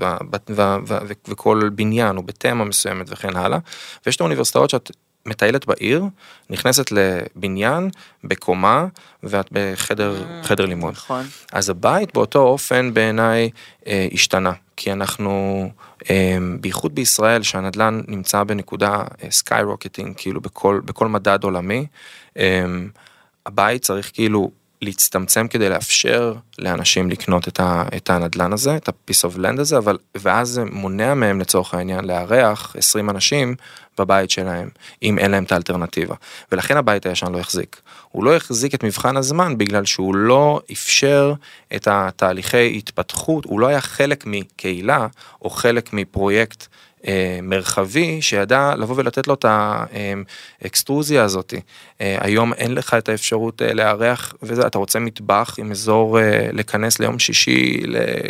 וכל 1.28 1.70
בניין 1.76 2.16
הוא 2.16 2.26
בתמה 2.26 2.66
מסוימת 2.66 3.06
וכן 3.10 3.36
הלאה, 3.36 3.60
ויש 4.06 4.16
את 4.16 4.22
האוניברסיטאות 4.22 4.70
שאת 4.70 4.92
מטיילת 5.28 5.66
בעיר, 5.66 6.04
נכנסת 6.50 6.92
לבניין, 6.92 7.90
בקומה, 8.24 8.86
ואת 9.24 9.48
בחדר 9.52 10.24
mm, 10.24 10.48
חדר 10.48 10.66
לימוד. 10.66 10.94
נכון. 10.94 11.26
אז 11.52 11.70
הבית 11.70 12.14
באותו 12.14 12.40
אופן 12.40 12.94
בעיניי 12.94 13.50
אה, 13.88 14.08
השתנה, 14.14 14.52
כי 14.78 14.92
אנחנו, 14.92 15.64
אה, 16.10 16.38
בייחוד 16.60 16.96
בישראל, 16.96 17.44
שהנדלן 17.44 18.02
נמצא 18.08 18.44
בנקודה 18.44 19.04
סקיי 19.30 19.64
אה, 19.64 20.14
כאילו 20.18 20.42
בכל, 20.42 20.82
בכל 20.86 21.08
מדד 21.08 21.44
עולמי, 21.44 21.86
אה, 22.38 22.66
הבית 23.46 23.82
צריך 23.82 24.12
כאילו 24.14 24.52
להצטמצם 24.82 25.48
כדי 25.48 25.70
לאפשר 25.70 26.34
לאנשים 26.60 27.10
לקנות 27.10 27.48
את, 27.48 27.60
ה, 27.60 27.84
את 27.96 28.10
הנדלן 28.10 28.54
הזה, 28.54 28.76
את 28.76 28.90
ה-piece 28.90 29.32
of 29.32 29.38
land 29.38 29.62
הזה, 29.62 29.78
אבל, 29.78 29.98
ואז 30.16 30.50
זה 30.50 30.64
מונע 30.66 31.14
מהם 31.14 31.40
לצורך 31.40 31.74
העניין 31.74 32.06
לארח 32.06 32.76
20 32.78 33.10
אנשים 33.10 33.56
בבית 34.00 34.30
שלהם, 34.30 34.70
אם 35.04 35.20
אין 35.20 35.32
להם 35.32 35.44
את 35.44 35.52
האלטרנטיבה. 35.52 36.16
ולכן 36.52 36.78
הבית 36.78 37.06
הישן 37.06 37.32
לא 37.32 37.40
החזיק. 37.40 37.82
הוא 38.10 38.24
לא 38.24 38.36
החזיק 38.36 38.76
את 38.76 38.84
מבחן 38.84 39.18
הזמן 39.18 39.58
בגלל 39.58 39.86
שהוא 39.86 40.16
לא 40.16 40.62
אפשר 40.72 41.34
את 41.76 41.88
התהליכי 41.92 42.78
התפתחות, 42.78 43.46
הוא 43.46 43.60
לא 43.60 43.68
היה 43.68 43.82
חלק 43.82 44.24
מקהילה 44.26 45.08
או 45.42 45.50
חלק 45.50 45.94
מפרויקט 45.94 46.68
מרחבי 47.44 48.22
שידע 48.22 48.74
לבוא 48.78 48.96
ולתת 48.98 49.28
לו 49.28 49.34
את 49.34 49.46
האקסטרוזיה 50.62 51.24
הזאת. 51.24 51.54
אה, 52.02 52.18
היום 52.22 52.54
אין 52.54 52.74
לך 52.74 52.94
את 52.94 53.10
האפשרות 53.10 53.62
אה, 53.62 53.74
לארח 53.74 54.34
וזה, 54.44 54.68
אתה 54.68 54.78
רוצה 54.78 55.00
מטבח 55.00 55.56
עם 55.58 55.72
אזור 55.72 56.20
לכנס 56.54 57.00
ליום 57.00 57.20
שישי 57.20 57.84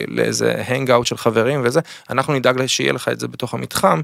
לאיזה 0.07 0.63
הנג 0.67 1.03
של 1.03 1.17
חברים 1.17 1.62
וזה, 1.63 1.79
אנחנו 2.10 2.34
נדאג 2.34 2.65
שיהיה 2.65 2.93
לך 2.93 3.07
את 3.07 3.19
זה 3.19 3.27
בתוך 3.27 3.53
המתחם, 3.53 4.01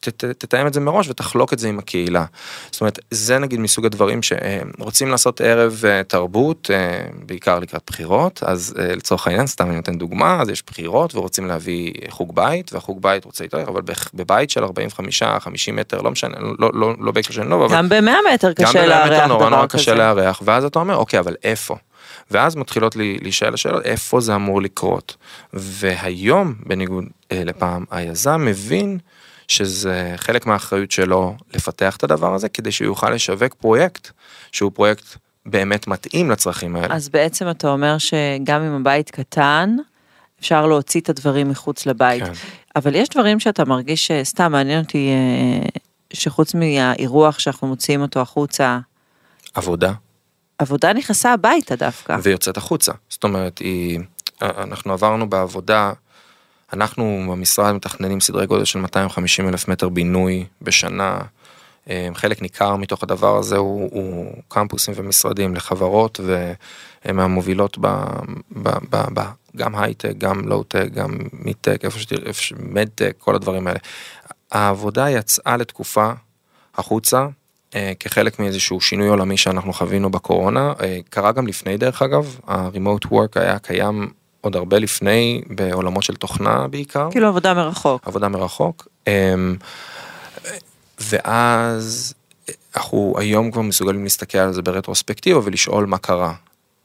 תתאם 0.00 0.66
את 0.66 0.74
זה 0.74 0.80
מראש 0.80 1.08
ותחלוק 1.08 1.52
את 1.52 1.58
זה 1.58 1.68
עם 1.68 1.78
הקהילה. 1.78 2.24
זאת 2.70 2.80
אומרת, 2.80 2.98
זה 3.10 3.38
נגיד 3.38 3.60
מסוג 3.60 3.86
הדברים 3.86 4.20
שרוצים 4.22 5.08
לעשות 5.08 5.40
ערב 5.40 5.82
אה, 5.84 6.02
תרבות, 6.02 6.70
אה, 6.74 7.06
בעיקר 7.26 7.58
לקראת 7.58 7.82
בחירות, 7.86 8.42
אז 8.46 8.74
אה, 8.78 8.94
לצורך 8.94 9.26
העניין, 9.26 9.46
סתם 9.46 9.68
אני 9.68 9.76
נותן 9.76 9.98
דוגמה, 9.98 10.38
אז 10.40 10.48
יש 10.48 10.62
בחירות 10.66 11.14
ורוצים 11.14 11.46
להביא 11.46 11.92
חוג 12.08 12.34
בית, 12.34 12.72
והחוג 12.72 13.02
בית 13.02 13.24
רוצה 13.24 13.44
להתארח, 13.44 13.68
אבל 13.68 13.82
בבית 14.14 14.50
של 14.50 14.64
45-50 14.64 14.68
מטר, 15.72 16.02
לא 16.02 16.10
משנה, 16.10 16.36
לא, 16.58 16.70
לא, 16.74 16.94
לא 17.00 17.12
בהקשר 17.12 17.32
של 17.32 17.42
נובה, 17.42 17.76
גם 17.76 17.88
ב-100 17.88 18.34
מטר 18.34 18.52
קשה 18.52 18.86
לארח 18.86 19.06
דבר 19.06 19.16
כזה. 19.16 19.22
גם 19.22 19.22
ב-100 19.22 19.24
מטר 19.24 19.26
נורא 19.26 19.50
נורא 19.50 19.66
קשה 19.66 19.94
לארח, 19.94 20.42
ואז 20.44 20.64
אתה 20.64 20.78
אומר, 20.78 20.96
אוקיי, 20.96 21.20
אבל 21.20 21.34
איפה? 21.44 21.76
ואז 22.30 22.56
מתחילות 22.56 22.96
להישאל 22.96 23.54
השאלות 23.54 23.84
איפה 23.84 24.20
זה 24.20 24.34
אמור 24.34 24.62
לקרות. 24.62 25.16
והיום, 25.52 26.54
בניגוד 26.66 27.04
לפעם, 27.32 27.84
היזם 27.90 28.44
מבין 28.44 28.98
שזה 29.48 30.14
חלק 30.16 30.46
מהאחריות 30.46 30.90
שלו 30.90 31.36
לפתח 31.54 31.96
את 31.96 32.04
הדבר 32.04 32.34
הזה 32.34 32.48
כדי 32.48 32.72
שהוא 32.72 32.86
יוכל 32.86 33.10
לשווק 33.10 33.54
פרויקט 33.54 34.10
שהוא 34.52 34.72
פרויקט 34.74 35.04
באמת 35.46 35.86
מתאים 35.86 36.30
לצרכים 36.30 36.76
האלה. 36.76 36.94
אז 36.94 37.08
בעצם 37.08 37.50
אתה 37.50 37.68
אומר 37.68 37.98
שגם 37.98 38.62
אם 38.62 38.72
הבית 38.72 39.10
קטן, 39.10 39.76
אפשר 40.40 40.66
להוציא 40.66 41.00
את 41.00 41.08
הדברים 41.08 41.48
מחוץ 41.48 41.86
לבית. 41.86 42.22
כן. 42.22 42.32
אבל 42.76 42.94
יש 42.94 43.08
דברים 43.08 43.40
שאתה 43.40 43.64
מרגיש 43.64 44.06
שסתם 44.06 44.52
מעניין 44.52 44.82
אותי 44.82 45.08
אה, 45.08 45.68
שחוץ 46.12 46.54
מהאירוח 46.54 47.38
שאנחנו 47.38 47.66
מוציאים 47.66 48.02
אותו 48.02 48.20
החוצה. 48.20 48.78
עבודה. 49.54 49.92
עבודה 50.58 50.92
נכנסה 50.92 51.32
הביתה 51.32 51.76
דווקא. 51.76 52.16
ויוצאת 52.22 52.56
החוצה. 52.56 52.92
זאת 53.08 53.24
אומרת, 53.24 53.58
היא, 53.58 54.00
אנחנו 54.42 54.92
עברנו 54.92 55.30
בעבודה 55.30 55.92
אנחנו 56.72 57.26
במשרד 57.30 57.74
מתכננים 57.74 58.20
סדרי 58.20 58.46
גודל 58.46 58.64
של 58.64 58.78
250 58.78 59.48
אלף 59.48 59.68
מטר 59.68 59.88
בינוי 59.88 60.44
בשנה. 60.62 61.18
אה, 61.90 62.08
חלק 62.14 62.42
ניכר 62.42 62.76
מתוך 62.76 63.02
הדבר 63.02 63.36
הזה 63.36 63.56
הוא, 63.56 63.90
הוא 63.92 64.32
קמפוסים 64.48 64.94
ומשרדים 64.96 65.54
לחברות 65.54 66.20
והן 66.24 67.16
מהמובילות 67.16 67.78
ב, 67.80 67.86
ב, 68.52 68.68
ב, 68.90 68.96
ב, 69.14 69.20
גם 69.56 69.76
הייטק, 69.76 70.12
גם 70.18 70.48
לואו-טק, 70.48 70.88
גם 70.94 71.18
מידטק, 71.32 71.84
איפה 71.84 71.98
שתראה, 71.98 72.32
מדטק, 72.58 73.14
כל 73.18 73.34
הדברים 73.34 73.66
האלה. 73.66 73.78
העבודה 74.52 75.10
יצאה 75.10 75.56
לתקופה 75.56 76.12
החוצה 76.74 77.26
אה, 77.74 77.92
כחלק 78.00 78.38
מאיזשהו 78.38 78.80
שינוי 78.80 79.08
עולמי 79.08 79.36
שאנחנו 79.36 79.72
חווינו 79.72 80.10
בקורונה, 80.10 80.72
אה, 80.80 80.98
קרה 81.10 81.32
גם 81.32 81.46
לפני 81.46 81.76
דרך 81.76 82.02
אגב, 82.02 82.40
ה-remote 82.46 83.06
work 83.06 83.32
היה 83.40 83.58
קיים 83.58 84.10
עוד 84.40 84.56
הרבה 84.56 84.78
לפני 84.78 85.42
בעולמות 85.46 86.02
של 86.02 86.14
תוכנה 86.14 86.68
בעיקר. 86.68 87.08
כאילו 87.10 87.28
עבודה 87.28 87.54
מרחוק. 87.54 88.08
עבודה 88.08 88.28
מרחוק. 88.28 88.88
אמ, 89.06 89.56
ואז 91.00 92.14
אנחנו 92.76 93.14
היום 93.18 93.50
כבר 93.50 93.62
מסוגלים 93.62 94.02
להסתכל 94.02 94.38
על 94.38 94.52
זה 94.52 94.62
ברטרוספקטיבה 94.62 95.40
ולשאול 95.44 95.86
מה 95.86 95.98
קרה. 95.98 96.34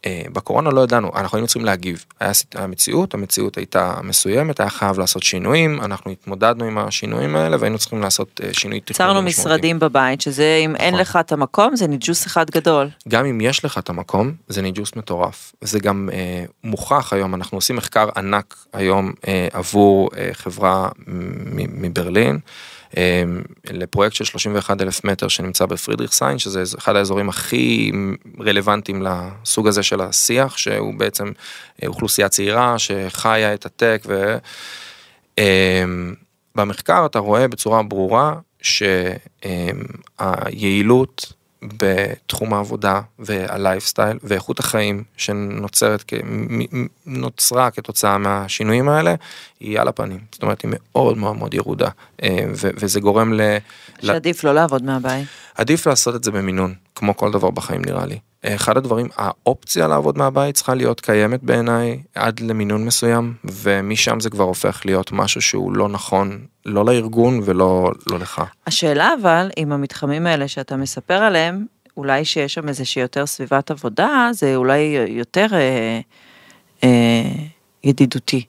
אה, 0.05 0.21
בקורונה 0.33 0.69
לא 0.69 0.81
ידענו, 0.81 1.11
אנחנו 1.15 1.35
היינו 1.37 1.47
צריכים 1.47 1.65
להגיב. 1.65 2.05
היה 2.19 2.67
מציאות, 2.67 3.13
המציאות 3.13 3.57
הייתה 3.57 3.95
מסוימת, 4.03 4.59
היה 4.59 4.69
חייב 4.69 4.99
לעשות 4.99 5.23
שינויים, 5.23 5.81
אנחנו 5.81 6.11
התמודדנו 6.11 6.65
עם 6.65 6.77
השינויים 6.77 7.35
האלה 7.35 7.57
והיינו 7.59 7.77
צריכים 7.77 8.01
לעשות 8.01 8.41
אה, 8.43 8.53
שינוי 8.53 8.77
משמעותי. 8.77 8.93
יצרנו 8.93 9.21
משרדים 9.21 9.79
בבית, 9.79 10.21
שזה 10.21 10.61
אם 10.65 10.71
נכון. 10.71 10.85
אין 10.85 10.95
לך 10.95 11.17
את 11.19 11.31
המקום, 11.31 11.75
זה 11.75 11.87
ניג'וס 11.87 12.27
אחד 12.27 12.49
גדול. 12.49 12.89
גם 13.07 13.25
אם 13.25 13.41
יש 13.41 13.65
לך 13.65 13.77
את 13.77 13.89
המקום, 13.89 14.31
זה 14.47 14.61
ניג'וס 14.61 14.95
מטורף. 14.95 15.53
זה 15.61 15.79
גם 15.79 16.09
אה, 16.13 16.45
מוכח 16.63 17.13
היום, 17.13 17.35
אנחנו 17.35 17.57
עושים 17.57 17.75
מחקר 17.75 18.09
ענק 18.17 18.55
היום 18.73 19.13
אה, 19.27 19.47
עבור 19.53 20.09
אה, 20.17 20.29
חברה 20.33 20.89
מברלין. 21.73 22.39
לפרויקט 23.69 24.15
של 24.15 24.23
31 24.25 24.81
אלף 24.81 25.03
מטר 25.03 25.27
שנמצא 25.27 25.65
בפרידריכסיין, 25.65 26.39
שזה 26.39 26.63
אחד 26.77 26.95
האזורים 26.95 27.29
הכי 27.29 27.91
רלוונטיים 28.39 29.03
לסוג 29.03 29.67
הזה 29.67 29.83
של 29.83 30.01
השיח, 30.01 30.57
שהוא 30.57 30.93
בעצם 30.97 31.31
אה, 31.83 31.87
אוכלוסייה 31.87 32.29
צעירה 32.29 32.75
שחיה 32.79 33.53
את 33.53 33.65
הטק, 33.65 34.05
ובמחקר 36.55 36.99
אמ, 36.99 37.05
אתה 37.05 37.19
רואה 37.19 37.47
בצורה 37.47 37.83
ברורה 37.83 38.35
שהיעילות 40.21 41.33
בתחום 41.77 42.53
העבודה 42.53 43.01
והלייפסטייל 43.19 44.17
ואיכות 44.23 44.59
החיים 44.59 45.03
שנוצרת, 45.17 46.13
נוצרה 47.05 47.71
כתוצאה 47.71 48.17
מהשינויים 48.17 48.89
האלה, 48.89 49.15
היא 49.59 49.79
על 49.79 49.87
הפנים. 49.87 50.19
זאת 50.31 50.43
אומרת, 50.43 50.61
היא 50.61 50.71
מאוד 50.73 51.17
מאוד 51.17 51.37
מאוד 51.37 51.53
ירודה, 51.53 51.89
אה, 52.23 52.45
וזה 52.53 52.99
גורם 52.99 53.33
ל... 53.33 53.41
שעדיף 54.01 54.43
לא 54.43 54.53
לעבוד 54.55 54.83
מהבית. 54.83 55.27
עדיף 55.55 55.87
לעשות 55.87 56.15
את 56.15 56.23
זה 56.23 56.31
במינון, 56.31 56.73
כמו 56.95 57.17
כל 57.17 57.31
דבר 57.31 57.49
בחיים 57.49 57.81
נראה 57.85 58.05
לי. 58.05 58.19
אחד 58.45 58.77
הדברים, 58.77 59.07
האופציה 59.15 59.87
לעבוד 59.87 60.17
מהבית 60.17 60.55
צריכה 60.55 60.73
להיות 60.73 61.01
קיימת 61.01 61.43
בעיניי 61.43 62.01
עד 62.15 62.39
למינון 62.39 62.85
מסוים, 62.85 63.33
ומשם 63.43 64.19
זה 64.19 64.29
כבר 64.29 64.43
הופך 64.43 64.81
להיות 64.85 65.11
משהו 65.11 65.41
שהוא 65.41 65.73
לא 65.73 65.89
נכון, 65.89 66.45
לא 66.65 66.85
לארגון 66.85 67.39
ולא 67.43 67.91
לא 68.07 68.19
לך. 68.19 68.41
השאלה 68.67 69.09
אבל, 69.21 69.49
אם 69.57 69.71
המתחמים 69.71 70.27
האלה 70.27 70.47
שאתה 70.47 70.75
מספר 70.75 71.13
עליהם, 71.13 71.65
אולי 71.97 72.25
שיש 72.25 72.53
שם 72.53 72.67
איזושהי 72.67 73.01
יותר 73.01 73.25
סביבת 73.25 73.71
עבודה, 73.71 74.29
זה 74.33 74.55
אולי 74.55 75.05
יותר 75.09 75.47
אה, 75.53 75.99
אה, 76.83 77.31
ידידותי. 77.83 78.45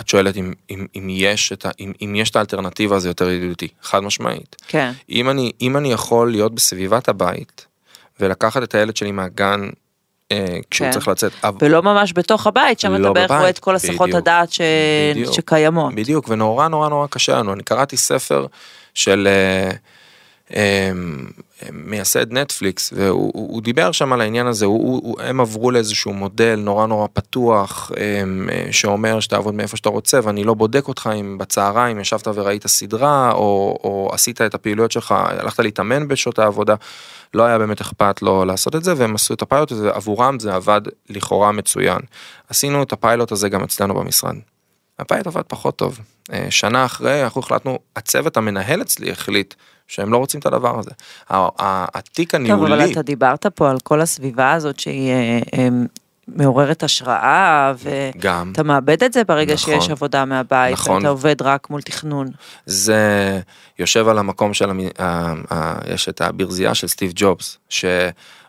את 0.00 0.08
שואלת 0.08 0.36
אם, 0.36 0.52
אם, 0.70 0.86
אם, 0.96 1.06
יש 1.10 1.52
את 1.52 1.66
ה, 1.66 1.70
אם, 1.80 1.92
אם 2.04 2.14
יש 2.14 2.30
את 2.30 2.36
האלטרנטיבה 2.36 2.98
זה 2.98 3.08
יותר 3.08 3.30
ידידותי, 3.30 3.68
חד 3.82 4.00
משמעית. 4.00 4.56
כן. 4.68 4.92
אם 5.10 5.30
אני, 5.30 5.52
אם 5.60 5.76
אני 5.76 5.92
יכול 5.92 6.30
להיות 6.30 6.54
בסביבת 6.54 7.08
הבית, 7.08 7.66
ולקחת 8.22 8.62
את 8.62 8.74
הילד 8.74 8.96
שלי 8.96 9.10
מהגן 9.10 9.68
אה, 10.32 10.58
כשהוא 10.70 10.86
כן. 10.86 10.92
צריך 10.92 11.08
לצאת. 11.08 11.32
ולא 11.60 11.82
ממש 11.82 12.12
בתוך 12.16 12.46
הבית, 12.46 12.80
שם 12.80 12.92
לא 12.92 13.06
אתה 13.06 13.12
בערך 13.12 13.30
רואה 13.30 13.48
את 13.48 13.58
כל 13.58 13.74
הסחות 13.74 14.14
הדעת 14.14 14.52
ש... 14.52 14.60
שקיימות. 15.32 15.94
בדיוק, 15.94 16.28
ונורא 16.28 16.68
נורא 16.68 16.88
נורא 16.88 17.06
קשה 17.06 17.38
לנו. 17.38 17.52
אני 17.52 17.62
קראתי 17.62 17.96
ספר 17.96 18.46
של... 18.94 19.28
אה, 19.30 19.70
מייסד 21.72 22.32
נטפליקס 22.32 22.92
והוא 22.96 23.32
הוא 23.34 23.62
דיבר 23.62 23.92
שם 23.92 24.12
על 24.12 24.20
העניין 24.20 24.46
הזה 24.46 24.66
הוא, 24.66 25.00
הוא, 25.02 25.20
הם 25.20 25.40
עברו 25.40 25.70
לאיזשהו 25.70 26.12
מודל 26.12 26.60
נורא 26.64 26.86
נורא 26.86 27.06
פתוח 27.12 27.90
שאומר 28.70 29.20
שתעבוד 29.20 29.54
מאיפה 29.54 29.76
שאתה 29.76 29.88
רוצה 29.88 30.20
ואני 30.22 30.44
לא 30.44 30.54
בודק 30.54 30.88
אותך 30.88 31.10
אם 31.20 31.38
בצהריים 31.38 32.00
ישבת 32.00 32.26
וראית 32.26 32.66
סדרה 32.66 33.32
או, 33.32 33.78
או 33.84 34.10
עשית 34.12 34.40
את 34.40 34.54
הפעילויות 34.54 34.92
שלך 34.92 35.14
הלכת 35.18 35.58
להתאמן 35.58 36.08
בשעות 36.08 36.38
העבודה. 36.38 36.74
לא 37.34 37.42
היה 37.42 37.58
באמת 37.58 37.80
אכפת 37.80 38.22
לו 38.22 38.44
לעשות 38.44 38.76
את 38.76 38.84
זה 38.84 38.94
והם 38.96 39.14
עשו 39.14 39.34
את 39.34 39.42
הפיילוט 39.42 39.72
הזה 39.72 39.90
עבורם 39.90 40.38
זה 40.38 40.54
עבד 40.54 40.80
לכאורה 41.10 41.52
מצוין. 41.52 42.00
עשינו 42.48 42.82
את 42.82 42.92
הפיילוט 42.92 43.32
הזה 43.32 43.48
גם 43.48 43.62
אצלנו 43.62 43.94
במשרד. 43.94 44.36
הפיילוט 45.02 45.26
עבד 45.26 45.42
פחות 45.48 45.76
טוב. 45.76 45.98
שנה 46.50 46.84
אחרי 46.84 47.24
אנחנו 47.24 47.40
החלטנו 47.40 47.78
הצוות 47.96 48.36
המנהל 48.36 48.82
אצלי 48.82 49.10
החליט 49.10 49.54
שהם 49.88 50.12
לא 50.12 50.16
רוצים 50.16 50.40
את 50.40 50.46
הדבר 50.46 50.78
הזה. 50.78 50.90
התיק 51.30 52.34
הניהולי... 52.34 52.70
טוב, 52.70 52.80
אבל 52.80 52.92
אתה 52.92 53.02
דיברת 53.02 53.46
פה 53.46 53.70
על 53.70 53.78
כל 53.82 54.00
הסביבה 54.00 54.52
הזאת 54.52 54.80
שהיא 54.80 55.10
אה, 55.10 55.40
אה, 55.58 55.68
מעוררת 56.28 56.82
השראה, 56.82 57.72
ואתה 57.78 58.62
מאבד 58.62 59.02
את 59.04 59.12
זה 59.12 59.24
ברגע 59.24 59.54
נכון, 59.54 59.80
שיש 59.80 59.90
עבודה 59.90 60.24
מהבית, 60.24 60.72
נכון, 60.72 60.96
ואתה 60.96 61.08
עובד 61.08 61.42
רק 61.42 61.70
מול 61.70 61.82
תכנון. 61.82 62.28
זה 62.66 63.40
יושב 63.78 64.08
על 64.08 64.18
המקום 64.18 64.54
של, 64.54 64.70
יש 65.86 66.08
את 66.08 66.20
הברזייה 66.20 66.74
של 66.74 66.88
סטיב 66.88 67.12
ג'ובס, 67.14 67.58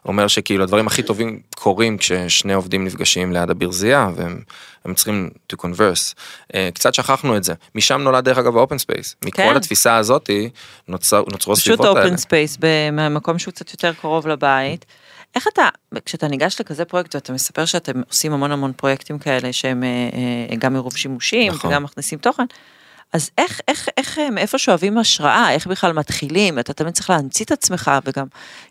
שאומר 0.03 0.27
שכאילו 0.27 0.63
הדברים 0.63 0.87
הכי 0.87 1.03
טובים 1.03 1.39
קורים 1.55 1.97
כששני 1.97 2.53
עובדים 2.53 2.85
נפגשים 2.85 3.33
ליד 3.33 3.49
הברזייה, 3.49 4.09
והם 4.15 4.93
צריכים 4.93 5.29
to 5.53 5.55
converse. 5.55 6.13
אה, 6.55 6.69
קצת 6.73 6.93
שכחנו 6.93 7.37
את 7.37 7.43
זה, 7.43 7.53
משם 7.75 8.01
נולד 8.01 8.25
דרך 8.25 8.37
אגב 8.37 8.57
ה 8.57 8.61
open 8.61 8.77
space, 8.77 9.15
מכל 9.25 9.43
כן. 9.43 9.55
התפיסה 9.55 9.97
הזאתי 9.97 10.49
נוצר, 10.87 11.23
נוצרו 11.31 11.53
הסביבות 11.53 11.79
האלה. 11.79 11.93
פשוט 11.93 12.05
open 12.05 12.17
space 12.17 12.57
במקום 12.95 13.39
שהוא 13.39 13.51
קצת 13.51 13.71
יותר 13.71 13.93
קרוב 13.93 14.27
לבית. 14.27 14.85
איך 15.35 15.47
אתה, 15.53 15.67
כשאתה 16.05 16.27
ניגש 16.27 16.61
לכזה 16.61 16.85
פרויקט 16.85 17.15
ואתה 17.15 17.33
מספר 17.33 17.65
שאתם 17.65 18.01
עושים 18.09 18.33
המון 18.33 18.51
המון 18.51 18.73
פרויקטים 18.73 19.19
כאלה 19.19 19.53
שהם 19.53 19.83
אה, 19.83 19.89
אה, 20.49 20.55
גם 20.55 20.73
מרוב 20.73 20.97
שימושים 20.97 21.51
נכון. 21.51 21.69
וגם 21.69 21.83
מכניסים 21.83 22.19
תוכן, 22.19 22.43
אז 23.13 23.29
איך, 23.37 23.61
איך, 23.67 23.89
איך, 23.97 24.19
מאיפה 24.31 24.57
שואבים 24.57 24.97
השראה, 24.97 25.51
איך 25.51 25.67
בכלל 25.67 25.93
מתחילים, 25.93 26.59
אתה 26.59 26.73
תמיד 26.73 26.93
צריך 26.93 27.09
להמציא 27.09 27.45
את 27.45 27.51
עצמך 27.51 27.91
וגם 28.05 28.25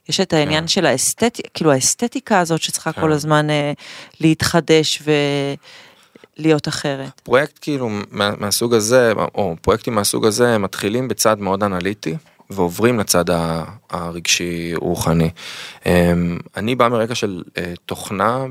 יש 0.08 0.20
את 0.20 0.32
העניין 0.32 0.64
כן. 0.64 0.68
של 0.68 0.86
האסתטיקה, 0.86 1.48
כאילו 1.54 1.72
האסתטיקה 1.72 2.40
הזאת 2.40 2.62
שצריכה 2.62 2.92
כן. 2.92 3.00
כל 3.00 3.12
הזמן 3.12 3.50
אה, 3.50 3.72
להתחדש 4.20 5.02
ולהיות 6.38 6.68
אחרת. 6.68 7.20
פרויקט 7.20 7.58
כאילו 7.60 7.88
מה, 8.10 8.30
מהסוג 8.38 8.74
הזה, 8.74 9.12
או 9.34 9.56
פרויקטים 9.60 9.94
מהסוג 9.94 10.26
הזה, 10.26 10.58
מתחילים 10.58 11.08
בצד 11.08 11.40
מאוד 11.40 11.62
אנליטי. 11.62 12.16
ועוברים 12.50 12.98
לצד 12.98 13.24
הרגשי 13.90 14.72
רוחני. 14.76 15.30
אמ, 15.86 16.38
אני 16.56 16.74
בא 16.74 16.88
מרקע 16.88 17.14
של 17.14 17.42
אה, 17.58 17.72
תוכנה 17.86 18.44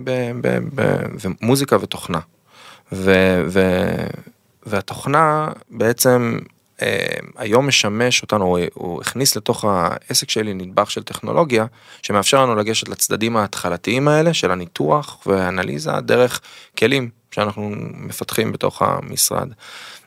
ומוזיקה 1.22 1.78
ותוכנה. 1.82 2.20
ו, 2.92 3.14
ו, 3.48 3.82
והתוכנה 4.66 5.48
בעצם 5.70 6.40
אה, 6.82 7.16
היום 7.38 7.68
משמש 7.68 8.22
אותנו, 8.22 8.46
הוא, 8.46 8.60
הוא 8.74 9.02
הכניס 9.02 9.36
לתוך 9.36 9.66
העסק 9.66 10.30
שלי 10.30 10.54
נדבך 10.54 10.92
של 10.92 11.04
טכנולוגיה 11.04 11.66
שמאפשר 12.02 12.42
לנו 12.42 12.56
לגשת 12.56 12.90
לצדדים 12.90 13.38
ההתחלתיים 13.38 14.08
האלה 14.08 14.34
של 14.34 14.52
הניתוח 14.52 15.18
והאנליזה 15.26 15.92
דרך 15.92 16.42
כלים 16.78 17.10
שאנחנו 17.32 17.72
מפתחים 17.94 18.52
בתוך 18.52 18.82
המשרד. 18.82 19.48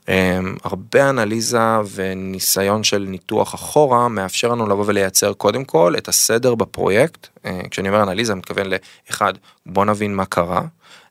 אמ, 0.09 0.57
הרבה 0.65 1.11
אנליזה 1.11 1.77
וניסיון 1.95 2.85
של 2.85 3.07
ניתוח 3.09 3.55
אחורה 3.55 4.09
מאפשר 4.09 4.49
לנו 4.49 4.69
לבוא 4.69 4.85
ולייצר 4.87 5.33
קודם 5.33 5.65
כל 5.65 5.95
את 5.99 6.09
הסדר 6.09 6.55
בפרויקט. 6.55 7.27
אה, 7.45 7.61
כשאני 7.71 7.89
אומר 7.89 8.03
אנליזה 8.03 8.33
אני 8.33 8.39
מתכוון 8.39 8.67
לאחד, 8.67 9.33
בוא 9.67 9.85
נבין 9.85 10.15
מה 10.15 10.25
קרה, 10.25 10.63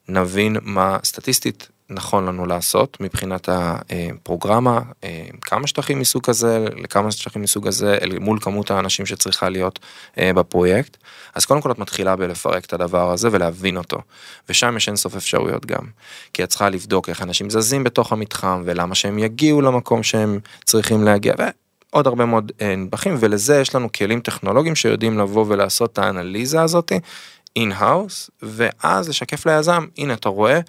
נבין 0.07 0.57
מה 0.61 0.97
סטטיסטית 1.03 1.69
נכון 1.89 2.25
לנו 2.25 2.45
לעשות 2.45 2.97
מבחינת 2.99 3.49
הפרוגרמה, 3.51 4.81
אה, 5.03 5.25
כמה 5.41 5.67
שטחים 5.67 5.99
מסוג 5.99 6.23
כזה, 6.23 6.65
לכמה 6.77 7.11
שטחים 7.11 7.41
מסוג 7.41 7.67
הזה, 7.67 7.97
אל 8.01 8.19
מול 8.19 8.39
כמות 8.41 8.71
האנשים 8.71 9.05
שצריכה 9.05 9.49
להיות 9.49 9.79
אה, 10.17 10.33
בפרויקט. 10.33 10.97
אז 11.35 11.45
קודם 11.45 11.61
כל 11.61 11.71
את 11.71 11.79
מתחילה 11.79 12.15
בלפרק 12.15 12.65
את 12.65 12.73
הדבר 12.73 13.11
הזה 13.11 13.29
ולהבין 13.31 13.77
אותו, 13.77 13.97
ושם 14.49 14.77
יש 14.77 14.87
אינסוף 14.87 15.15
אפשרויות 15.15 15.65
גם. 15.65 15.83
כי 16.33 16.43
את 16.43 16.49
צריכה 16.49 16.69
לבדוק 16.69 17.09
איך 17.09 17.21
אנשים 17.21 17.49
זזים 17.49 17.83
בתוך 17.83 18.11
המתחם 18.11 18.61
ולמה 18.65 18.95
שהם 18.95 19.19
יגיעו 19.19 19.61
למקום 19.61 20.03
שהם 20.03 20.39
צריכים 20.65 21.03
להגיע. 21.03 21.33
עוד 21.89 22.07
הרבה 22.07 22.25
מאוד 22.25 22.51
אה, 22.61 22.75
נדבכים 22.75 23.15
ולזה 23.19 23.61
יש 23.61 23.75
לנו 23.75 23.91
כלים 23.91 24.19
טכנולוגיים 24.19 24.75
שיודעים 24.75 25.19
לבוא 25.19 25.45
ולעשות 25.47 25.93
את 25.93 25.97
האנליזה 25.97 26.61
הזאתי 26.61 26.99
in-house 27.55 28.29
ואז 28.41 29.09
לשקף 29.09 29.45
ליזם 29.45 29.85
הנה 29.97 30.13
אתה 30.13 30.29
רואה 30.29 30.59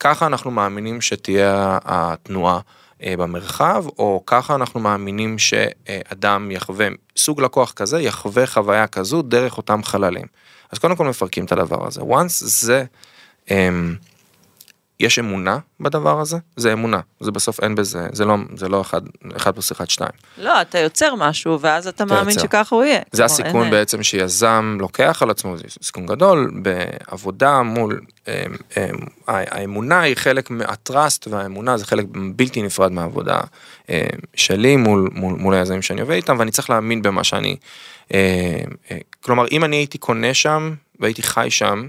ככה 0.00 0.26
אנחנו 0.26 0.50
מאמינים 0.50 1.00
שתהיה 1.00 1.78
התנועה 1.84 2.60
אה, 3.02 3.14
במרחב, 3.16 3.84
או 3.98 4.22
ככה 4.26 4.54
אנחנו 4.54 4.80
מאמינים 4.80 5.38
שאדם 5.38 6.50
יחווה, 6.50 6.88
סוג 7.16 7.40
לקוח 7.40 7.72
כזה 7.72 8.00
יחווה 8.00 8.46
חוויה 8.46 8.86
כזו 8.86 9.22
דרך 9.22 9.56
אותם 9.56 9.82
חללים. 9.82 10.26
אז 10.70 10.78
קודם 10.78 10.96
כל 10.96 11.06
מפרקים 11.08 11.44
את 11.44 11.52
הדבר 11.52 11.86
הזה. 11.86 12.00
once 12.00 12.28
זה 12.28 12.84
אמ, 13.50 13.96
יש 15.00 15.18
אמונה 15.18 15.58
בדבר 15.80 16.20
הזה, 16.20 16.38
זה 16.56 16.72
אמונה, 16.72 17.00
זה 17.20 17.30
בסוף 17.30 17.60
אין 17.60 17.74
בזה, 17.74 18.06
זה 18.12 18.24
לא, 18.24 18.36
זה 18.56 18.68
לא 18.68 18.80
אחד, 18.80 19.00
אחד 19.36 19.52
פלוס 19.52 19.72
אחד 19.72 19.90
שתיים. 19.90 20.10
לא, 20.38 20.60
אתה 20.60 20.78
יוצר 20.78 21.14
משהו 21.14 21.60
ואז 21.60 21.86
אתה 21.86 22.04
מאמין 22.04 22.28
יוצר. 22.28 22.42
שככה 22.42 22.76
הוא 22.76 22.84
יהיה. 22.84 23.00
זה 23.12 23.24
הסיכון 23.24 23.62
אין... 23.62 23.70
בעצם 23.70 24.02
שיזם 24.02 24.76
לוקח 24.80 25.22
על 25.22 25.30
עצמו, 25.30 25.56
זה 25.56 25.64
סיכון 25.82 26.06
גדול, 26.06 26.50
בעבודה 26.62 27.62
מול, 27.62 28.00
אמ, 28.28 28.32
אמ, 28.76 28.96
האמונה 29.26 30.00
היא 30.00 30.14
חלק 30.14 30.50
מהטראסט 30.50 31.26
והאמונה 31.26 31.76
זה 31.76 31.86
חלק 31.86 32.04
בלתי 32.36 32.62
נפרד 32.62 32.92
מהעבודה 32.92 33.40
אמ, 33.88 33.94
שלי 34.34 34.76
מול, 34.76 35.10
מול, 35.12 35.34
מול 35.34 35.54
היזמים 35.54 35.82
שאני 35.82 36.00
עובד 36.00 36.14
איתם 36.14 36.36
ואני 36.38 36.50
צריך 36.50 36.70
להאמין 36.70 37.02
במה 37.02 37.24
שאני, 37.24 37.56
אה, 38.14 38.60
כלומר 39.20 39.44
אם 39.52 39.64
אני 39.64 39.76
הייתי 39.76 39.98
קונה 39.98 40.34
שם 40.34 40.74
והייתי 41.00 41.22
חי 41.22 41.46
שם, 41.50 41.88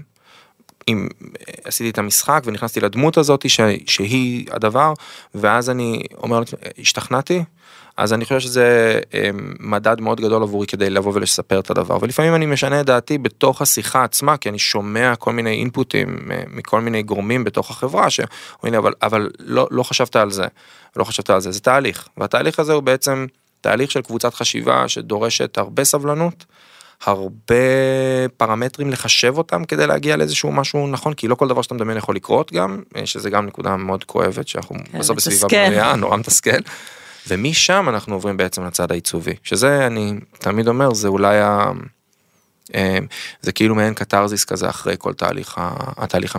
אם 0.88 1.08
עשיתי 1.64 1.90
את 1.90 1.98
המשחק 1.98 2.42
ונכנסתי 2.44 2.80
לדמות 2.80 3.16
הזאת 3.16 3.50
ש, 3.50 3.60
שהיא 3.86 4.46
הדבר 4.50 4.92
ואז 5.34 5.70
אני 5.70 6.02
אומר 6.22 6.42
השתכנעתי 6.78 7.44
אז 7.96 8.12
אני 8.12 8.24
חושב 8.24 8.40
שזה 8.40 9.00
אמ, 9.14 9.54
מדד 9.60 10.00
מאוד 10.00 10.20
גדול 10.20 10.42
עבורי 10.42 10.66
כדי 10.66 10.90
לבוא 10.90 11.12
ולספר 11.14 11.60
את 11.60 11.70
הדבר 11.70 11.98
ולפעמים 12.00 12.34
אני 12.34 12.46
משנה 12.46 12.80
את 12.80 12.86
דעתי 12.86 13.18
בתוך 13.18 13.62
השיחה 13.62 14.04
עצמה 14.04 14.36
כי 14.36 14.48
אני 14.48 14.58
שומע 14.58 15.16
כל 15.16 15.32
מיני 15.32 15.50
אינפוטים 15.50 16.18
מכל 16.52 16.80
מיני 16.80 17.02
גורמים 17.02 17.44
בתוך 17.44 17.70
החברה 17.70 18.10
שאומרים 18.10 18.72
לי 18.72 18.78
אבל 18.78 18.92
אבל 19.02 19.30
לא 19.38 19.68
לא 19.70 19.82
חשבת 19.82 20.16
על 20.16 20.30
זה 20.30 20.46
לא 20.96 21.04
חשבת 21.04 21.30
על 21.30 21.40
זה 21.40 21.52
זה 21.52 21.60
תהליך 21.60 22.08
והתהליך 22.16 22.58
הזה 22.58 22.72
הוא 22.72 22.82
בעצם 22.82 23.26
תהליך 23.60 23.90
של 23.90 24.02
קבוצת 24.02 24.34
חשיבה 24.34 24.88
שדורשת 24.88 25.58
הרבה 25.58 25.84
סבלנות. 25.84 26.44
הרבה 27.04 27.54
פרמטרים 28.36 28.90
לחשב 28.90 29.38
אותם 29.38 29.64
כדי 29.64 29.86
להגיע 29.86 30.16
לאיזשהו 30.16 30.52
משהו 30.52 30.88
נכון 30.88 31.14
כי 31.14 31.28
לא 31.28 31.34
כל 31.34 31.48
דבר 31.48 31.62
שאתה 31.62 31.74
מדמיין 31.74 31.98
יכול 31.98 32.16
לקרות 32.16 32.52
גם 32.52 32.82
שזה 33.04 33.30
גם 33.30 33.46
נקודה 33.46 33.76
מאוד 33.76 34.04
כואבת 34.04 34.48
שאנחנו 34.48 34.76
כן, 34.92 34.98
בסוף 34.98 35.16
בסביבה 35.16 35.48
בריאה 35.48 35.96
נורא 35.96 36.16
מתסכל. 36.16 36.58
ומשם 37.28 37.86
אנחנו 37.88 38.14
עוברים 38.14 38.36
בעצם 38.36 38.64
לצד 38.64 38.92
העיצובי 38.92 39.34
שזה 39.42 39.86
אני 39.86 40.14
תמיד 40.38 40.68
אומר 40.68 40.94
זה 40.94 41.08
אולי 41.08 41.40
ה... 41.40 41.70
אמ, 42.74 43.06
זה 43.40 43.52
כאילו 43.52 43.74
מעין 43.74 43.94
קתרזיס 43.94 44.44
כזה 44.44 44.68
אחרי 44.68 44.94
כל 44.98 45.12
תהליך 45.12 45.60
התהליך 45.96 46.36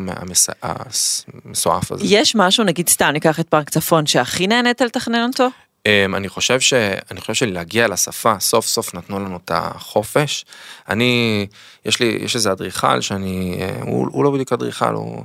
המסועף 1.45 1.91
הזה. 1.91 2.06
יש 2.08 2.36
משהו 2.36 2.63
נגיד 2.63 2.89
סתם 2.89 3.10
ניקח 3.13 3.39
את 3.39 3.50
פארק 3.50 3.69
צפון 3.69 4.06
שהכי 4.06 4.47
נהנית 4.47 4.82
לתכנן 4.82 5.28
אותו? 5.28 5.47
Um, 5.88 6.15
אני 6.15 6.30
חושב 6.30 6.60
שאני 6.60 7.22
חושב 7.22 7.34
שלהגיע 7.34 7.88
לשפה 7.88 8.39
סוף 8.39 8.65
סוף 8.65 8.96
נתנו 8.96 9.20
לנו 9.20 9.39
את 9.46 9.52
החופש. 9.54 10.46
אני 10.89 11.48
יש 11.86 12.00
לי 12.00 12.20
יש 12.22 12.36
איזה 12.36 12.52
אדריכל 12.52 13.02
שאני 13.02 13.60
uh, 13.60 13.84
הוא, 13.86 14.08
הוא 14.12 14.24
לא 14.24 14.32
בדיוק 14.32 14.54
אדריכל 14.54 14.94
הוא. 14.94 15.24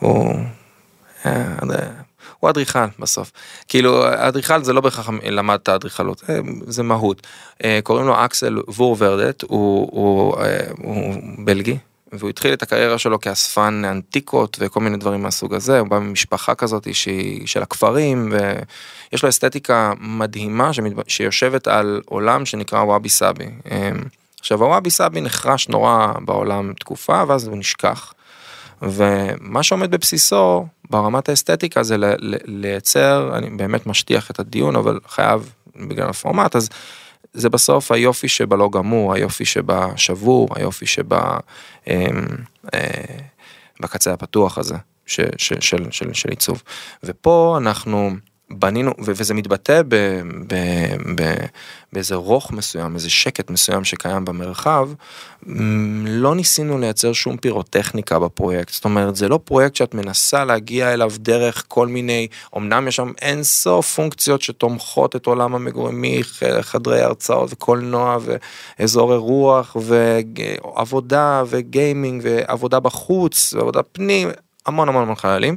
הוא 0.00 0.34
uh, 1.22 1.28
הוא 2.40 2.50
אדריכל 2.50 2.86
בסוף. 2.98 3.32
כאילו 3.68 4.04
אדריכל 4.14 4.62
זה 4.64 4.72
לא 4.72 4.80
בהכרח 4.80 5.08
למד 5.22 5.58
את 5.62 5.68
האדריכלות, 5.68 6.22
זה 6.66 6.82
מהות. 6.82 7.26
קוראים 7.82 8.06
לו 8.06 8.24
אקסל 8.24 8.58
וורברדט, 8.68 9.42
הוא, 9.42 9.88
הוא, 9.92 10.36
הוא 10.78 11.14
בלגי, 11.38 11.78
והוא 12.12 12.30
התחיל 12.30 12.52
את 12.52 12.62
הקריירה 12.62 12.98
שלו 12.98 13.20
כאספן 13.20 13.82
אנטיקות 13.84 14.56
וכל 14.60 14.80
מיני 14.80 14.96
דברים 14.96 15.22
מהסוג 15.22 15.54
הזה, 15.54 15.78
הוא 15.78 15.88
בא 15.88 15.98
ממשפחה 15.98 16.54
כזאת 16.54 16.94
שהיא 16.94 17.46
של 17.46 17.62
הכפרים 17.62 18.32
ויש 18.32 19.22
לו 19.22 19.28
אסתטיקה 19.28 19.92
מדהימה 20.00 20.72
שמתב... 20.72 21.02
שיושבת 21.08 21.68
על 21.68 22.00
עולם 22.06 22.46
שנקרא 22.46 22.82
וואבי 22.82 23.08
סאבי. 23.08 23.44
אמ, 23.44 24.02
עכשיו 24.40 24.62
הוואבי 24.64 24.90
סאבי 24.90 25.20
נחרש 25.20 25.68
נורא 25.68 26.12
בעולם 26.24 26.72
תקופה 26.80 27.22
ואז 27.28 27.46
הוא 27.46 27.56
נשכח. 27.56 28.12
ומה 28.82 29.62
שעומד 29.62 29.90
בבסיסו 29.90 30.66
ברמת 30.90 31.28
האסתטיקה 31.28 31.82
זה 31.82 31.96
לייצר, 32.46 33.30
אני 33.34 33.50
באמת 33.50 33.86
משטיח 33.86 34.30
את 34.30 34.40
הדיון 34.40 34.76
אבל 34.76 34.98
חייב 35.08 35.52
בגלל 35.76 36.08
הפורמט, 36.08 36.56
אז 36.56 36.68
זה 37.32 37.48
בסוף 37.48 37.92
היופי 37.92 38.28
שבלא 38.28 38.68
גמור, 38.72 39.14
היופי 39.14 39.44
שבשבור, 39.44 40.48
היופי 40.54 40.86
שבה... 40.86 41.38
אה, 41.88 42.06
אה, 42.74 43.18
בקצה 43.80 44.12
הפתוח 44.12 44.58
הזה 44.58 44.76
של, 45.06 45.28
של, 45.36 45.60
של, 45.60 45.90
של, 45.90 46.12
של 46.12 46.30
עיצוב. 46.30 46.62
ופה 47.02 47.58
אנחנו 47.60 48.10
בנינו, 48.58 48.92
וזה 48.98 49.34
מתבטא 49.34 49.82
ב, 49.88 49.94
ב, 50.46 50.54
ב, 51.14 51.34
באיזה 51.92 52.14
רוך 52.14 52.52
מסוים, 52.52 52.94
איזה 52.94 53.10
שקט 53.10 53.50
מסוים 53.50 53.84
שקיים 53.84 54.24
במרחב, 54.24 54.88
לא 56.06 56.34
ניסינו 56.34 56.78
לייצר 56.78 57.12
שום 57.12 57.36
פירוטכניקה 57.36 58.18
בפרויקט, 58.18 58.72
זאת 58.72 58.84
אומרת 58.84 59.16
זה 59.16 59.28
לא 59.28 59.40
פרויקט 59.44 59.76
שאת 59.76 59.94
מנסה 59.94 60.44
להגיע 60.44 60.92
אליו 60.92 61.12
דרך 61.18 61.64
כל 61.68 61.86
מיני, 61.86 62.28
אמנם 62.56 62.88
יש 62.88 62.96
שם 62.96 63.12
אין 63.22 63.42
סוף 63.42 63.94
פונקציות 63.94 64.42
שתומכות 64.42 65.16
את 65.16 65.26
עולם 65.26 65.54
המגורים 65.54 66.04
מחדרי 66.04 67.00
הרצאות 67.00 67.52
וקולנוע 67.52 68.18
ואזור 68.78 69.12
אירוח 69.12 69.76
ועבודה 69.80 71.42
וגיימינג 71.46 72.22
ועבודה 72.24 72.80
בחוץ 72.80 73.54
ועבודה 73.54 73.82
פנים, 73.82 74.28
המון 74.66 74.88
המון 74.88 75.02
המון 75.02 75.16
חיילים. 75.16 75.56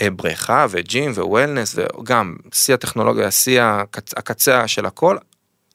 אה, 0.00 0.10
בריכה 0.10 0.66
וג'ים 0.70 1.12
ווולנס 1.12 1.76
וגם 1.76 2.36
שיא 2.52 2.74
הטכנולוגיה, 2.74 3.30
שיא 3.30 3.62
הקצה 4.16 4.68
של 4.68 4.86
הכל, 4.86 5.16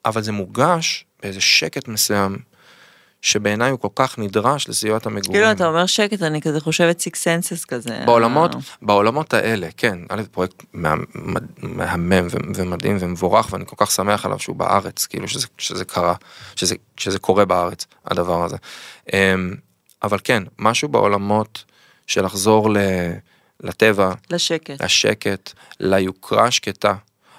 אבל 0.05 0.21
זה 0.21 0.31
מורגש 0.31 1.05
באיזה 1.23 1.41
שקט 1.41 1.87
מסוים. 1.87 2.51
שבעיניי 3.21 3.71
הוא 3.71 3.79
כל 3.79 3.87
כך 3.95 4.19
נדרש 4.19 4.69
לסביבת 4.69 5.05
המגורים. 5.05 5.31
כאילו 5.31 5.51
אתה 5.51 5.67
אומר 5.67 5.85
שקט 5.85 6.21
אני 6.21 6.41
כזה 6.41 6.59
חושבת 6.59 6.99
Six 6.99 7.23
Senses 7.23 7.65
כזה. 7.65 8.03
בעולמות, 8.05 8.51
בעולמות 8.81 9.33
האלה, 9.33 9.67
כן, 9.77 9.99
א' 10.09 10.21
פרויקט 10.31 10.63
מהמם 10.73 12.27
ומדהים 12.55 12.97
ומבורך 12.99 13.53
ואני 13.53 13.65
כל 13.67 13.75
כך 13.79 13.91
שמח 13.91 14.25
עליו 14.25 14.39
שהוא 14.39 14.55
בארץ, 14.55 15.05
כאילו 15.05 15.27
שזה, 15.27 15.47
שזה 15.57 15.85
קרה, 15.85 16.13
שזה, 16.55 16.75
שזה 16.97 17.19
קורה 17.19 17.45
בארץ, 17.45 17.85
הדבר 18.05 18.43
הזה. 18.43 18.57
אמ, 19.13 19.55
אבל 20.03 20.17
כן, 20.23 20.43
משהו 20.59 20.89
בעולמות 20.89 21.63
של 22.07 22.25
לחזור 22.25 22.69
ל... 22.69 22.77
לטבע, 23.63 24.13
לשקט, 24.31 24.81
לשקט, 24.81 25.51
ליוקרה 25.79 26.45
השקטה. 26.45 26.93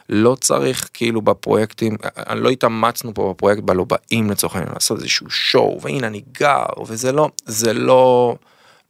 לא 0.09 0.37
צריך 0.41 0.91
כאילו 0.95 1.23
בפרויקטים, 1.23 1.97
לא 2.35 2.51
התאמצנו 2.51 3.15
פה 3.15 3.35
בפרויקט 3.35 3.63
בלובאים 3.62 4.31
לצורך 4.31 4.55
העניין 4.55 4.73
לעשות 4.75 4.99
איזשהו 4.99 5.31
show 5.31 5.81
והנה 5.83 6.07
אני 6.07 6.23
גר 6.33 6.67
וזה 6.87 7.13
לא, 7.13 7.31
זה 7.47 7.73
לא, 7.73 8.37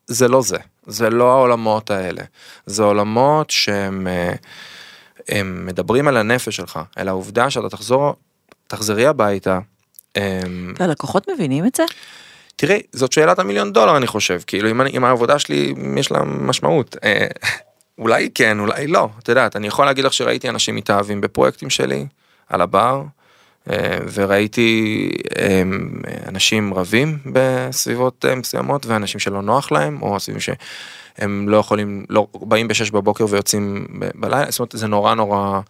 זה 0.06 0.28
לא 0.28 0.42
זה, 0.42 0.56
זה 0.86 1.10
לא 1.10 1.32
העולמות 1.32 1.90
האלה, 1.90 2.22
זה 2.66 2.82
עולמות 2.82 3.50
שהם 3.50 4.06
אה, 4.06 4.32
הם 5.28 5.66
מדברים 5.66 6.08
על 6.08 6.16
הנפש 6.16 6.56
שלך, 6.56 6.80
על 6.96 7.08
העובדה 7.08 7.50
שאתה 7.50 7.68
תחזור, 7.68 8.14
תחזרי 8.66 9.06
הביתה. 9.06 9.58
והלקוחות 10.78 11.28
מבינים 11.28 11.66
את 11.66 11.74
זה? 11.74 11.84
תראי, 12.62 12.80
זאת 12.92 13.12
שאלת 13.12 13.38
המיליון 13.38 13.72
דולר 13.72 13.96
אני 13.96 14.06
חושב, 14.06 14.40
כאילו 14.46 14.70
אם, 14.70 14.80
אני, 14.80 14.90
אם 14.90 15.04
העבודה 15.04 15.38
שלי 15.38 15.74
יש 15.96 16.12
לה 16.12 16.24
משמעות. 16.24 16.96
אה, 17.04 17.26
אולי 17.98 18.30
כן, 18.34 18.60
אולי 18.60 18.86
לא, 18.86 19.08
את 19.18 19.28
יודעת, 19.28 19.56
אני 19.56 19.66
יכול 19.66 19.86
להגיד 19.86 20.04
לך 20.04 20.12
שראיתי 20.12 20.48
אנשים 20.48 20.76
מתאהבים 20.76 21.20
בפרויקטים 21.20 21.70
שלי, 21.70 22.06
על 22.48 22.60
הבר, 22.60 23.02
אה, 23.70 23.98
וראיתי 24.12 25.10
אה, 25.38 25.62
אנשים 26.28 26.74
רבים 26.74 27.18
בסביבות 27.26 28.24
מסוימות, 28.36 28.86
ואנשים 28.86 29.20
שלא 29.20 29.42
נוח 29.42 29.72
להם, 29.72 30.02
או 30.02 30.20
סביבים 30.20 30.40
שהם 30.40 31.48
לא 31.48 31.56
יכולים, 31.56 32.04
לא, 32.08 32.26
באים 32.34 32.68
בשש 32.68 32.90
בבוקר 32.90 33.26
ויוצאים 33.28 33.86
בלילה, 34.14 34.50
זאת 34.50 34.60
אומרת 34.60 34.72
זה 34.74 34.86
נורא 34.86 35.14
נורא, 35.14 35.60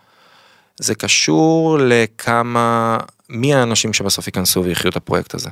זה 0.80 0.94
קשור 0.94 1.78
לכמה 1.80 2.98
מי 3.28 3.54
האנשים 3.54 3.92
שבסוף 3.92 4.26
ייכנסו 4.26 4.64
ויחיו 4.64 4.90
את 4.90 4.96
הפרויקט 4.96 5.34
הזה. 5.34 5.50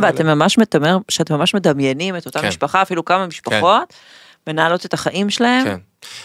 האלה... 0.00 0.12
ואתם 0.12 0.26
ממש 0.26 0.58
מתאמר, 0.58 0.98
שאתם 1.08 1.34
ממש 1.34 1.54
מדמיינים 1.54 2.16
את 2.16 2.26
אותה 2.26 2.40
כן. 2.40 2.48
משפחה, 2.48 2.82
אפילו 2.82 3.04
כמה 3.04 3.26
משפחות, 3.26 3.88
כן. 3.88 4.52
מנהלות 4.52 4.86
את 4.86 4.94
החיים 4.94 5.30
שלהם. 5.30 5.64
כן. 5.64 5.78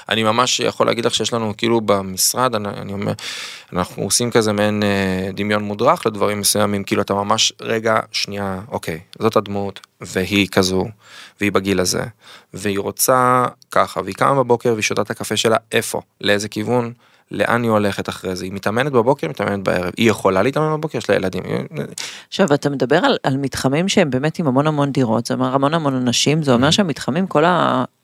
אני 0.09 0.23
ממש 0.23 0.59
יכול 0.59 0.87
להגיד 0.87 1.05
לך 1.05 1.15
שיש 1.15 1.33
לנו 1.33 1.53
כאילו 1.57 1.81
במשרד, 1.81 2.55
אני, 2.55 2.69
אני 2.69 2.93
אומר, 2.93 3.13
אנחנו 3.73 4.03
עושים 4.03 4.31
כזה 4.31 4.53
מעין 4.53 4.83
אה, 4.83 5.29
דמיון 5.33 5.63
מודרך 5.63 6.05
לדברים 6.05 6.39
מסוימים, 6.39 6.83
כאילו 6.83 7.01
אתה 7.01 7.13
ממש, 7.13 7.53
רגע, 7.61 7.99
שנייה, 8.11 8.61
אוקיי, 8.67 8.99
זאת 9.19 9.35
הדמות, 9.35 9.79
והיא 10.01 10.47
כזו, 10.47 10.85
והיא 11.39 11.51
בגיל 11.51 11.79
הזה, 11.79 12.03
והיא 12.53 12.79
רוצה 12.79 13.45
ככה, 13.71 14.01
והיא 14.01 14.15
קמה 14.15 14.35
בבוקר 14.43 14.73
והיא 14.73 14.83
שותה 14.83 15.01
את 15.01 15.09
הקפה 15.09 15.37
שלה, 15.37 15.57
איפה, 15.71 16.01
לאיזה 16.21 16.49
כיוון. 16.49 16.93
לאן 17.31 17.63
היא 17.63 17.71
הולכת 17.71 18.09
אחרי 18.09 18.35
זה, 18.35 18.45
היא 18.45 18.53
מתאמנת 18.53 18.91
בבוקר, 18.91 19.29
מתאמנת 19.29 19.63
בערב, 19.63 19.91
היא 19.97 20.09
יכולה 20.09 20.43
להתאמן 20.43 20.73
בבוקר, 20.73 20.97
יש 20.97 21.09
לה 21.09 21.15
ילדים. 21.15 21.43
עכשיו 22.27 22.53
אתה 22.53 22.69
מדבר 22.69 22.97
על, 22.97 23.17
על 23.23 23.37
מתחמים 23.37 23.89
שהם 23.89 24.09
באמת 24.09 24.39
עם 24.39 24.47
המון 24.47 24.67
המון 24.67 24.91
דירות, 24.91 25.25
זה 25.25 25.33
אומר 25.33 25.55
המון 25.55 25.73
המון 25.73 25.95
אנשים, 25.95 26.43
זה 26.43 26.53
אומר 26.53 26.71
שהמתחמים, 26.71 27.27
כל 27.27 27.43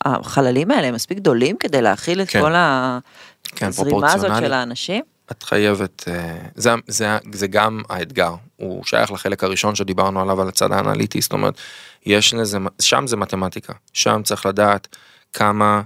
החללים 0.02 0.72
האלה 0.72 0.88
הם 0.88 0.94
מספיק 0.94 1.18
גדולים 1.18 1.58
כדי 1.58 1.82
להכיל 1.82 2.22
את 2.22 2.30
כן. 2.30 2.42
כל 2.42 2.54
כן, 3.56 3.68
הזרימה 3.68 4.14
הזאת 4.14 4.32
של 4.40 4.54
האנשים? 4.54 5.04
את 5.32 5.44
חייבת, 5.44 6.04
אה, 6.08 6.38
זה, 6.56 6.74
זה, 6.88 7.18
זה 7.32 7.48
גם 7.48 7.82
האתגר, 7.90 8.34
הוא 8.56 8.84
שייך 8.86 9.12
לחלק 9.12 9.44
הראשון 9.44 9.76
שדיברנו 9.76 10.22
עליו 10.22 10.42
על 10.42 10.48
הצד 10.48 10.72
האנליטי, 10.72 11.22
זאת 11.22 11.34
אומרת, 11.34 11.54
יש 12.06 12.34
לזה, 12.34 12.58
שם 12.82 13.08
זה 13.08 13.18
מתמטיקה, 13.18 13.74
שם 13.94 14.22
צריך 14.24 14.46
לדעת 14.46 14.96
כמה 15.34 15.82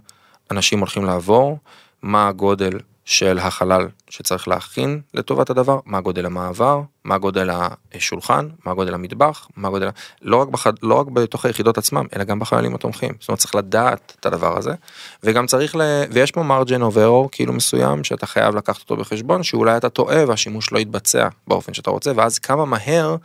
אנשים 0.52 0.80
הולכים 0.80 1.06
לעבור, 1.06 1.58
מה 2.02 2.28
הגודל 2.28 2.80
של 3.06 3.38
החלל 3.38 3.88
שצריך 4.10 4.48
להכין 4.48 5.02
לטובת 5.14 5.50
הדבר, 5.50 5.80
מה 5.86 6.02
גודל 6.02 6.26
המעבר, 6.26 6.82
מה 7.04 7.18
גודל 7.18 7.50
השולחן, 7.94 8.48
מה 8.66 8.74
גודל 8.74 8.94
המטבח, 8.94 9.48
מה 9.58 9.70
גודל, 9.70 9.90
לא 10.22 10.38
רק, 10.38 10.48
בחד, 10.48 10.74
לא 10.84 10.96
רק 10.96 11.08
בתוך 11.08 11.46
היחידות 11.46 11.78
עצמם, 11.78 12.06
אלא 12.16 12.24
גם 12.24 12.40
בחיילים 12.40 12.76
התומכים. 12.76 13.12
זאת 13.20 13.30
אומרת 13.30 13.40
צריך 13.40 13.56
לדעת 13.56 14.16
את 14.20 14.26
הדבר 14.26 14.58
הזה, 14.58 14.74
וגם 15.24 15.48
צריך, 15.48 15.76
ל... 15.76 15.82
ויש 16.12 16.32
פה 16.32 16.44
margin 16.44 16.82
of 16.82 16.94
error 16.94 17.26
כאילו 17.32 17.54
מסוים 17.54 18.04
שאתה 18.04 18.26
חייב 18.26 18.56
לקחת 18.56 18.82
אותו 18.82 18.98
בחשבון, 18.98 19.44
שאולי 19.44 19.78
אתה 19.78 19.90
טועה 19.90 20.28
והשימוש 20.28 20.72
לא 20.72 20.80
יתבצע 20.80 21.28
באופן 21.48 21.74
שאתה 21.74 21.90
רוצה, 21.90 22.12
ואז 22.16 22.40
כמה 22.40 22.66
מהר 22.66 23.16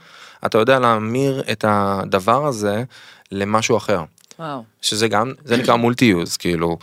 אתה 0.47 0.59
יודע 0.59 0.79
להמיר 0.79 1.43
את 1.53 1.65
הדבר 1.69 2.47
הזה 2.47 2.85
למשהו 3.33 3.77
אחר. 3.77 4.03
וואו. 4.39 4.63
שזה 4.81 5.09
גם, 5.09 5.33
זה 5.45 5.57
נקרא 5.57 5.77
multi-use, 5.77 6.37
כאילו. 6.37 6.79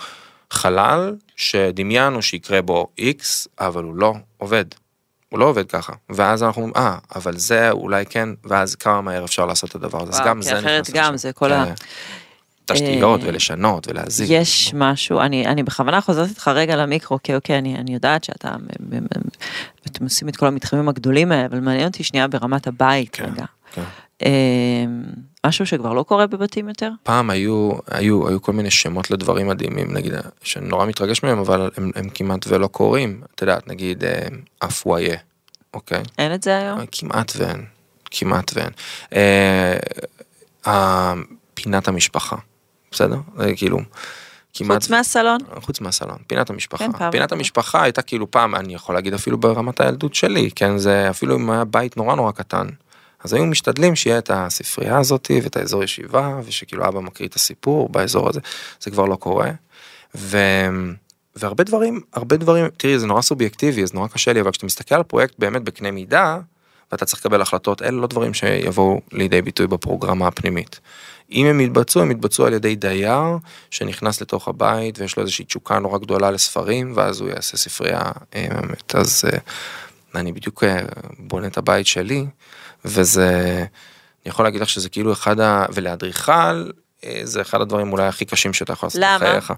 חלל 0.51 1.15
שדמיינו 1.36 2.21
שיקרה 2.21 2.62
בו 2.62 2.88
X, 2.99 3.47
אבל 3.60 3.84
הוא 3.84 3.95
לא 3.95 4.13
עובד. 4.38 4.65
הוא 5.29 5.39
לא 5.39 5.45
עובד 5.45 5.69
ככה. 5.69 5.93
ואז 6.10 6.43
אנחנו 6.43 6.62
אומרים, 6.62 6.86
אה, 6.86 6.97
אבל 7.15 7.38
זה 7.38 7.71
אולי 7.71 8.05
כן, 8.05 8.29
ואז 8.43 8.75
כמה 8.75 9.01
מהר 9.01 9.25
אפשר 9.25 9.45
לעשות 9.45 9.69
את 9.69 9.75
הדבר 9.75 10.01
הזה. 10.01 10.12
אז 10.12 10.21
גם 10.25 10.41
זה 10.41 10.51
נכנס. 10.51 10.63
כי 10.63 10.69
אחרת 10.69 10.89
גם 10.93 11.17
זה 11.17 11.34
כל 11.34 11.51
ה... 11.51 11.65
תשתיות 12.65 13.23
אה, 13.23 13.27
ולשנות 13.27 13.88
ולהזיז. 13.88 14.31
יש 14.31 14.73
משהו, 14.73 15.19
אני, 15.19 15.47
אני 15.47 15.63
בכוונה 15.63 16.01
חוזרת 16.01 16.29
איתך 16.29 16.47
רגע 16.47 16.75
למיקרו, 16.75 17.19
כי 17.23 17.36
אוקיי, 17.36 17.58
אני, 17.58 17.75
אני 17.75 17.93
יודעת 17.93 18.23
שאתה, 18.23 18.55
אתם 19.88 20.03
עושים 20.03 20.29
את 20.29 20.36
כל 20.36 20.47
המתחמים 20.47 20.89
הגדולים 20.89 21.31
האלה, 21.31 21.45
אבל 21.45 21.60
מעניין 21.60 21.88
אותי 21.88 22.03
שנייה 22.03 22.27
ברמת 22.27 22.67
הבית 22.67 23.10
כן, 23.12 23.25
רגע. 23.25 23.45
כן. 23.73 23.84
אמ, 24.23 25.04
משהו 25.45 25.65
שכבר 25.65 25.93
לא 25.93 26.04
קורה 26.04 26.28
בבתים 26.28 26.69
יותר? 26.69 26.89
פעם 27.04 27.30
היו, 27.30 27.71
היו, 27.88 28.28
היו 28.28 28.41
כל 28.41 28.54
מיני 28.54 28.71
שמות 28.71 29.12
לדברים 29.12 29.47
מדהימים, 29.47 29.93
נגיד, 29.93 30.13
שנורא 30.43 30.86
מתרגש 30.86 31.23
מהם, 31.23 31.39
אבל 31.39 31.69
הם, 31.78 31.91
הם 31.95 32.10
כמעט 32.10 32.45
ולא 32.47 32.67
קורים. 32.67 33.21
את 33.36 33.41
יודעת, 33.41 33.67
נגיד, 33.67 34.04
אפוויה, 34.60 35.17
אוקיי? 35.73 36.04
אין 36.17 36.34
את 36.34 36.43
זה 36.43 36.58
היום? 36.58 36.80
כמעט 36.91 37.32
ואין, 37.36 37.65
כמעט 38.12 38.51
ואין. 38.56 38.69
אה, 40.65 41.13
פינת 41.54 41.88
המשפחה, 41.88 42.36
בסדר? 42.91 43.17
זה 43.38 43.56
כאילו... 43.56 43.80
כמעט... 44.58 44.82
חוץ 44.82 44.89
מהסלון? 44.89 45.38
חוץ 45.62 45.82
מהסלון, 45.82 46.17
פינת 46.28 46.49
המשפחה. 46.49 46.86
כן, 46.88 47.12
פינת 47.12 47.32
המשפחה 47.32 47.84
הייתה 47.84 48.01
כאילו 48.01 48.32
פעם, 48.32 48.56
אני 48.56 48.73
יכול 48.73 48.95
להגיד 48.95 49.13
אפילו 49.13 49.38
ברמת 49.38 49.82
הילדות 49.82 50.15
שלי, 50.15 50.49
כן, 50.56 50.78
זה 50.78 51.10
אפילו 51.10 51.36
אם 51.36 51.49
היה 51.49 51.63
בית 51.65 51.97
נורא 51.97 52.15
נורא 52.15 52.32
קטן. 52.32 52.67
אז 53.25 53.33
היו 53.33 53.45
משתדלים 53.45 53.95
שיהיה 53.95 54.17
את 54.17 54.31
הספרייה 54.33 54.97
הזאתי 54.97 55.39
ואת 55.43 55.57
האזור 55.57 55.83
ישיבה 55.83 56.39
ושכאילו 56.45 56.88
אבא 56.88 56.99
מקריא 56.99 57.29
את 57.29 57.35
הסיפור 57.35 57.89
באזור 57.89 58.29
הזה 58.29 58.39
זה 58.79 58.91
כבר 58.91 59.05
לא 59.05 59.15
קורה. 59.15 59.51
ו... 60.15 60.38
והרבה 61.35 61.63
דברים 61.63 62.01
הרבה 62.13 62.38
דברים 62.38 62.65
תראי 62.77 62.99
זה 62.99 63.07
נורא 63.07 63.21
סובייקטיבי 63.21 63.83
אז 63.83 63.93
נורא 63.93 64.07
קשה 64.07 64.33
לי 64.33 64.41
אבל 64.41 64.51
כשאתה 64.51 64.65
מסתכל 64.65 64.95
על 64.95 65.03
פרויקט 65.03 65.35
באמת 65.39 65.63
בקנה 65.63 65.91
מידה 65.91 66.39
ואתה 66.91 67.05
צריך 67.05 67.19
לקבל 67.19 67.41
החלטות 67.41 67.81
אלה 67.81 67.91
לא 67.91 68.07
דברים 68.07 68.33
שיבואו 68.33 69.01
לידי 69.11 69.41
ביטוי 69.41 69.67
בפרוגרמה 69.67 70.27
הפנימית. 70.27 70.79
אם 71.31 71.45
הם 71.45 71.61
יתבצעו 71.61 72.01
הם 72.01 72.11
יתבצעו 72.11 72.45
על 72.45 72.53
ידי 72.53 72.75
דייר 72.75 73.38
שנכנס 73.69 74.21
לתוך 74.21 74.47
הבית 74.47 74.99
ויש 74.99 75.17
לו 75.17 75.23
איזושהי 75.23 75.45
תשוקה 75.45 75.79
נורא 75.79 75.97
גדולה 75.97 76.31
לספרים 76.31 76.93
ואז 76.95 77.21
הוא 77.21 77.29
יעשה 77.29 77.57
ספרייה 77.57 78.01
באמת 78.33 78.95
אז 78.95 79.23
אה, 79.33 79.38
אני 80.15 80.31
בדיוק 80.31 80.63
אה, 80.63 80.81
בונה 81.19 81.47
את 81.47 81.57
הבית 81.57 81.88
שלי 81.88 82.25
וזה, 82.85 83.57
אני 83.57 84.29
יכול 84.29 84.45
להגיד 84.45 84.61
לך 84.61 84.69
שזה 84.69 84.89
כאילו 84.89 85.13
אחד 85.13 85.39
ה... 85.39 85.65
ולאדריכל, 85.73 86.69
אה, 87.03 87.21
זה 87.23 87.41
אחד 87.41 87.61
הדברים 87.61 87.91
אולי 87.91 88.07
הכי 88.07 88.25
קשים 88.25 88.53
שאתה 88.53 88.73
יכול 88.73 88.87
לעשות 88.87 89.01
בחייך. 89.15 89.53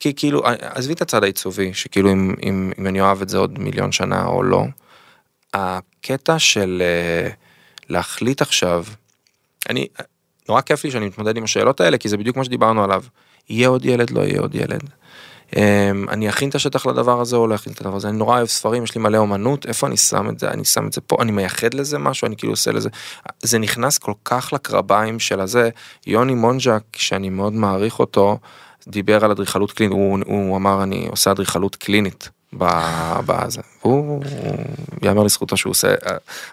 כי 0.00 0.12
כאילו, 0.16 0.46
אה, 0.46 0.54
עזבי 0.60 0.92
את 0.92 1.02
הצד 1.02 1.22
העיצובי, 1.22 1.74
שכאילו 1.74 2.12
אם, 2.12 2.34
אם, 2.42 2.72
אם 2.78 2.86
אני 2.86 3.00
אוהב 3.00 3.22
את 3.22 3.28
זה 3.28 3.38
עוד 3.38 3.58
מיליון 3.58 3.92
שנה 3.92 4.26
או 4.26 4.42
לא, 4.42 4.64
הקטע 5.54 6.38
של 6.38 6.82
אה, 6.84 7.30
להחליט 7.88 8.42
עכשיו, 8.42 8.84
אני, 9.70 9.86
נורא 10.48 10.60
כיף 10.60 10.84
לי 10.84 10.90
שאני 10.90 11.06
מתמודד 11.06 11.36
עם 11.36 11.44
השאלות 11.44 11.80
האלה, 11.80 11.98
כי 11.98 12.08
זה 12.08 12.16
בדיוק 12.16 12.36
מה 12.36 12.44
שדיברנו 12.44 12.84
עליו. 12.84 13.02
יהיה 13.48 13.68
עוד 13.68 13.84
ילד, 13.84 14.10
לא 14.10 14.20
יהיה 14.20 14.40
עוד 14.40 14.54
ילד. 14.54 14.90
אמ, 15.56 16.06
אני 16.08 16.28
אכין 16.28 16.48
את 16.48 16.54
השטח 16.54 16.86
לדבר 16.86 17.20
הזה 17.20 17.36
או 17.36 17.46
לא 17.46 17.54
אכין 17.54 17.72
את 17.72 17.80
הדבר 17.80 17.96
הזה, 17.96 18.08
אני 18.08 18.16
נורא 18.16 18.36
אוהב 18.36 18.46
ספרים, 18.46 18.84
יש 18.84 18.94
לי 18.94 19.00
מלא 19.00 19.18
אומנות, 19.18 19.66
איפה 19.66 19.86
אני 19.86 19.96
שם 19.96 20.28
את 20.28 20.38
זה, 20.38 20.50
אני 20.50 20.64
שם 20.64 20.86
את 20.86 20.92
זה 20.92 21.00
פה, 21.00 21.16
אני 21.20 21.32
מייחד 21.32 21.74
לזה 21.74 21.98
משהו, 21.98 22.26
אני 22.26 22.36
כאילו 22.36 22.52
עושה 22.52 22.72
לזה, 22.72 22.88
זה 23.42 23.58
נכנס 23.58 23.98
כל 23.98 24.12
כך 24.24 24.52
לקרביים 24.52 25.20
של 25.20 25.40
הזה, 25.40 25.70
יוני 26.06 26.34
מונג'ק, 26.34 26.82
שאני 26.96 27.30
מאוד 27.30 27.52
מעריך 27.52 27.98
אותו, 27.98 28.38
דיבר 28.88 29.24
על 29.24 29.30
אדריכלות 29.30 29.72
קלינית, 29.72 29.92
הוא, 29.92 30.18
הוא 30.26 30.56
אמר 30.56 30.82
אני 30.82 31.06
עושה 31.10 31.30
אדריכלות 31.30 31.76
קלינית. 31.76 32.30
בזה, 33.26 33.60
הוא 33.80 34.22
יאמר 35.02 35.22
לזכותו 35.22 35.56
שהוא 35.56 35.70
עושה, 35.70 35.94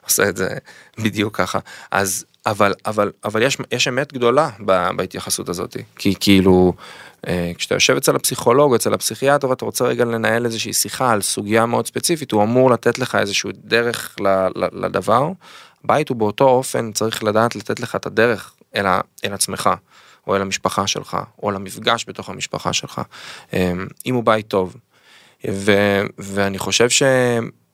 עושה 0.05 0.29
את 0.29 0.37
זה 0.37 0.49
בדיוק 0.97 1.37
ככה, 1.37 1.59
אז 1.91 2.25
אבל 2.45 2.73
אבל 2.85 3.11
אבל 3.23 3.41
יש 3.41 3.57
יש 3.71 3.87
אמת 3.87 4.13
גדולה 4.13 4.49
בהתייחסות 4.95 5.49
הזאת 5.49 5.77
כי 5.95 6.15
כאילו 6.19 6.73
אה, 7.27 7.51
כשאתה 7.57 7.75
יושב 7.75 7.95
אצל 7.95 8.15
הפסיכולוג 8.15 8.75
אצל 8.75 8.93
הפסיכיאטר 8.93 9.49
ואתה 9.49 9.65
רוצה 9.65 9.85
רגע 9.85 10.05
לנהל 10.05 10.45
איזושהי 10.45 10.73
שיחה 10.73 11.11
על 11.11 11.21
סוגיה 11.21 11.65
מאוד 11.65 11.87
ספציפית 11.87 12.31
הוא 12.31 12.43
אמור 12.43 12.71
לתת 12.71 12.99
לך 12.99 13.15
איזשהו 13.15 13.49
דרך 13.63 14.15
לדבר. 14.73 15.31
בית 15.83 16.09
הוא 16.09 16.17
באותו 16.17 16.49
אופן 16.49 16.91
צריך 16.91 17.23
לדעת 17.23 17.55
לתת 17.55 17.79
לך 17.79 17.95
את 17.95 18.05
הדרך 18.05 18.53
אל, 18.75 18.85
ה, 18.85 19.01
אל 19.25 19.33
עצמך 19.33 19.69
או 20.27 20.35
אל 20.35 20.41
המשפחה 20.41 20.87
שלך 20.87 21.17
או 21.43 21.51
למפגש 21.51 22.05
בתוך 22.07 22.29
המשפחה 22.29 22.73
שלך 22.73 23.01
אה, 23.53 23.73
אם 24.05 24.15
הוא 24.15 24.23
בית 24.23 24.47
טוב. 24.47 24.75
ו, 25.51 25.71
ואני 26.17 26.57
חושב 26.57 26.89
ש... 26.89 27.03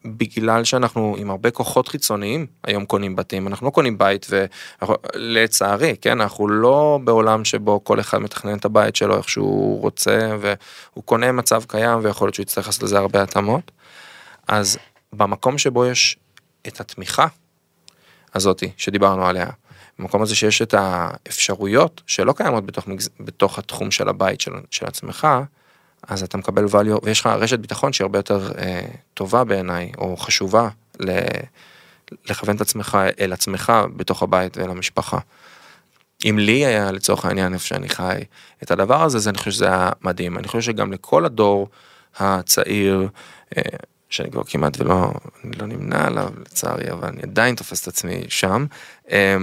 בגלל 0.05 0.63
שאנחנו 0.63 1.15
עם 1.19 1.29
הרבה 1.29 1.51
כוחות 1.51 1.87
חיצוניים 1.87 2.45
היום 2.63 2.85
קונים 2.85 3.15
בתים 3.15 3.47
אנחנו 3.47 3.65
לא 3.65 3.71
קונים 3.71 3.97
בית 3.97 4.27
ולצערי 4.29 5.95
כן 6.01 6.21
אנחנו 6.21 6.47
לא 6.47 6.99
בעולם 7.03 7.45
שבו 7.45 7.83
כל 7.83 7.99
אחד 7.99 8.17
מתכנן 8.17 8.57
את 8.57 8.65
הבית 8.65 8.95
שלו 8.95 9.17
איך 9.17 9.29
שהוא 9.29 9.81
רוצה 9.81 10.35
והוא 10.39 11.03
קונה 11.03 11.31
מצב 11.31 11.63
קיים 11.67 11.99
ויכול 12.03 12.25
להיות 12.27 12.35
שהוא 12.35 12.43
יצטרך 12.43 12.67
לעשות 12.67 12.83
לזה 12.83 12.97
הרבה 12.97 13.21
התאמות. 13.23 13.71
אז 14.47 14.77
במקום 15.13 15.57
שבו 15.57 15.85
יש 15.85 16.17
את 16.67 16.79
התמיכה 16.79 17.27
הזאתי 18.35 18.71
שדיברנו 18.77 19.25
עליה 19.25 19.47
במקום 19.99 20.21
הזה 20.21 20.35
שיש 20.35 20.61
את 20.61 20.73
האפשרויות 20.77 22.01
שלא 22.07 22.33
קיימות 22.33 22.65
בתוך, 22.65 22.85
בתוך 23.19 23.59
התחום 23.59 23.91
של 23.91 24.09
הבית 24.09 24.41
של, 24.41 24.51
של 24.71 24.85
עצמך 24.85 25.27
אז 26.07 26.23
אתה 26.23 26.37
מקבל 26.37 26.65
value 26.65 26.99
ויש 27.03 27.19
לך 27.19 27.27
רשת 27.27 27.59
ביטחון 27.59 27.93
שהיא 27.93 28.05
הרבה 28.05 28.19
יותר 28.19 28.51
אה, 28.57 28.85
טובה 29.13 29.43
בעיניי 29.43 29.91
או 29.97 30.17
חשובה 30.17 30.69
ל, 30.99 31.19
לכוון 32.29 32.55
את 32.55 32.61
עצמך 32.61 32.97
אל 33.19 33.33
עצמך 33.33 33.73
בתוך 33.95 34.23
הבית 34.23 34.57
ואל 34.57 34.69
המשפחה. 34.69 35.17
אם 36.25 36.39
לי 36.39 36.65
היה 36.65 36.91
לצורך 36.91 37.25
העניין 37.25 37.53
איפה 37.53 37.65
שאני 37.65 37.89
חי 37.89 38.23
את 38.63 38.71
הדבר 38.71 39.03
הזה 39.03 39.17
אז 39.17 39.27
אני 39.27 39.37
חושב 39.37 39.51
שזה 39.51 39.65
היה 39.67 39.89
מדהים 40.01 40.37
אני 40.37 40.47
חושב 40.47 40.61
שגם 40.61 40.93
לכל 40.93 41.25
הדור 41.25 41.69
הצעיר 42.17 43.07
אה, 43.57 43.61
שאני 44.09 44.31
כבר 44.31 44.43
כמעט 44.43 44.81
ולא 44.81 45.11
לא 45.43 45.67
נמנה 45.67 46.07
עליו 46.07 46.29
לצערי 46.41 46.91
אבל 46.91 47.07
אני 47.07 47.21
עדיין 47.21 47.55
תופס 47.55 47.81
את 47.81 47.87
עצמי 47.87 48.25
שם. 48.29 48.65
אה, 49.11 49.37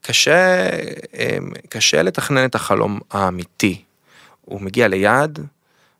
קשה 0.00 0.68
אה, 1.14 1.38
קשה 1.68 2.02
לתכנן 2.02 2.44
את 2.44 2.54
החלום 2.54 3.00
האמיתי. 3.10 3.82
הוא 4.40 4.60
מגיע 4.60 4.88
ליעד 4.88 5.46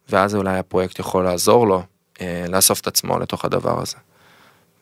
ואז 0.08 0.34
אולי 0.34 0.58
הפרויקט 0.58 0.98
יכול 0.98 1.24
לעזור 1.24 1.66
לו 1.66 1.82
אה, 2.20 2.44
לאסוף 2.48 2.80
את 2.80 2.86
עצמו 2.86 3.18
לתוך 3.18 3.44
הדבר 3.44 3.82
הזה. 3.82 3.96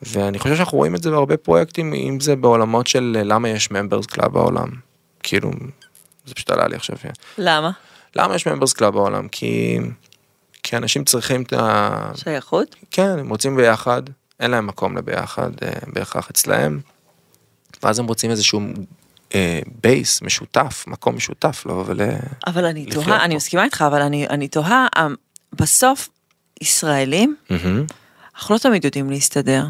ואני 0.02 0.38
חושב 0.38 0.56
שאנחנו 0.56 0.78
רואים 0.78 0.94
את 0.94 1.02
זה 1.02 1.10
בהרבה 1.10 1.36
פרויקטים, 1.36 1.94
אם 1.94 2.20
זה 2.20 2.36
בעולמות 2.36 2.86
של 2.86 3.16
אה, 3.18 3.24
למה 3.24 3.48
יש 3.48 3.70
members 3.70 4.06
club 4.06 4.32
בעולם. 4.32 4.68
כאילו, 5.22 5.50
זה 6.26 6.34
פשוט 6.34 6.50
עלה 6.50 6.68
לי 6.68 6.76
עכשיו. 6.76 6.96
כן. 7.02 7.10
למה? 7.38 7.70
למה 8.16 8.34
יש 8.34 8.46
members 8.46 8.72
club 8.72 8.94
בעולם? 8.94 9.28
כי, 9.28 9.78
כי 10.62 10.76
אנשים 10.76 11.04
צריכים 11.04 11.42
את 11.42 11.52
ה... 11.52 12.10
שייכות? 12.14 12.76
כן, 12.90 13.18
הם 13.18 13.28
רוצים 13.28 13.56
ביחד, 13.56 14.02
אין 14.40 14.50
להם 14.50 14.66
מקום 14.66 14.96
לביחד 14.96 15.50
אה, 15.62 15.70
בהכרח 15.86 16.30
אצלהם. 16.30 16.80
ואז 17.82 17.98
הם 17.98 18.06
רוצים 18.06 18.30
איזשהו 18.30 18.60
base 19.82 20.22
משותף, 20.22 20.84
מקום 20.86 21.16
משותף 21.16 21.62
לא 21.66 21.84
ול... 21.86 22.00
אבל 22.46 22.64
אני 22.64 22.86
תוהה, 22.86 23.24
אני 23.24 23.36
מסכימה 23.36 23.64
איתך, 23.64 23.84
אבל 23.86 24.02
אני, 24.02 24.26
אני 24.28 24.48
תוהה, 24.48 24.86
אמ, 24.98 25.14
בסוף 25.52 26.08
ישראלים, 26.60 27.36
אנחנו 28.36 28.54
לא 28.54 28.58
תמיד 28.58 28.84
יודעים 28.84 29.10
להסתדר. 29.10 29.64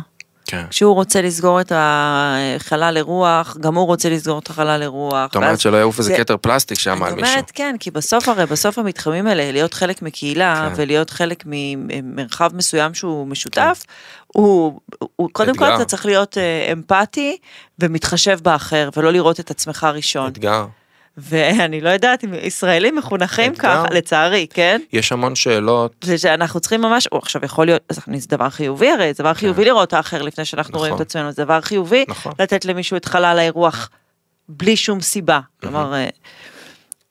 כן. 0.47 0.65
כשהוא 0.71 0.95
רוצה 0.95 1.23
לסגור 1.23 1.61
את 1.61 1.73
החלל 1.75 2.97
אירוח, 2.97 3.57
גם 3.61 3.75
הוא 3.75 3.87
רוצה 3.87 4.11
לסגור 4.11 4.39
את 4.39 4.51
החלל 4.51 4.83
אירוח. 4.83 5.27
זאת 5.27 5.37
אומרת 5.37 5.61
שלא 5.61 5.77
יעוף 5.77 5.99
איזה 5.99 6.17
כתר 6.17 6.37
פלסטיק 6.37 6.79
שם 6.79 6.91
על 6.91 6.97
מישהו. 6.99 7.25
אני 7.25 7.33
אומרת 7.33 7.51
כן, 7.55 7.77
כי 7.81 7.91
בסוף 7.91 8.29
הרי, 8.29 8.47
בסוף 8.47 8.79
המתחמים 8.79 9.27
האלה, 9.27 9.53
להיות 9.53 9.75
חלק 9.75 10.03
מקהילה 10.03 10.69
כן. 10.69 10.83
ולהיות 10.83 11.11
חלק 11.11 11.45
ממרחב 11.47 12.51
מסוים 12.55 12.95
שהוא 12.95 13.27
משותף, 13.27 13.83
כן. 13.87 13.93
הוא, 14.27 14.81
הוא 15.17 15.29
קודם 15.33 15.57
כל 15.57 15.75
אתה 15.75 15.85
צריך 15.85 16.07
להיות 16.07 16.39
אה, 16.39 16.73
אמפתי 16.73 17.37
ומתחשב 17.79 18.39
באחר 18.43 18.89
ולא 18.97 19.13
לראות 19.13 19.41
את 19.41 19.51
עצמך 19.51 19.87
ראשון. 19.95 20.29
אתגר. 20.29 20.67
ואני 21.17 21.81
לא 21.81 21.91
יודעת 21.91 22.25
אם 22.25 22.35
ישראלים 22.35 22.97
מחונכים 22.97 23.55
ככה, 23.55 23.85
לצערי, 23.91 24.47
כן? 24.55 24.81
יש 24.93 25.13
המון 25.13 25.35
שאלות. 25.35 25.93
זה 26.05 26.19
שאנחנו 26.19 26.61
צריכים 26.61 26.81
ממש, 26.81 27.09
או 27.13 27.19
עכשיו 27.19 27.45
יכול 27.45 27.67
להיות, 27.67 27.83
זה 28.17 28.29
דבר 28.29 28.51
חיובי 28.51 28.91
הרי, 28.91 29.15
זה 29.15 29.23
דבר 29.23 29.35
חיובי 29.35 29.63
כן. 29.63 29.69
לראות 29.69 29.93
האחר 29.93 30.23
לפני 30.23 30.45
שאנחנו 30.45 30.79
רואים 30.79 30.93
את 30.93 30.95
נכון. 30.95 31.07
עצמנו, 31.07 31.33
זה 31.33 31.45
דבר 31.45 31.61
חיובי 31.61 32.05
נכון. 32.09 32.33
לתת 32.39 32.65
למישהו 32.65 32.97
את 32.97 33.05
חלל 33.05 33.39
האירוח 33.39 33.91
בלי 34.49 34.77
שום 34.77 35.01
סיבה. 35.01 35.41
כלומר, 35.61 35.95
אה, 35.95 36.09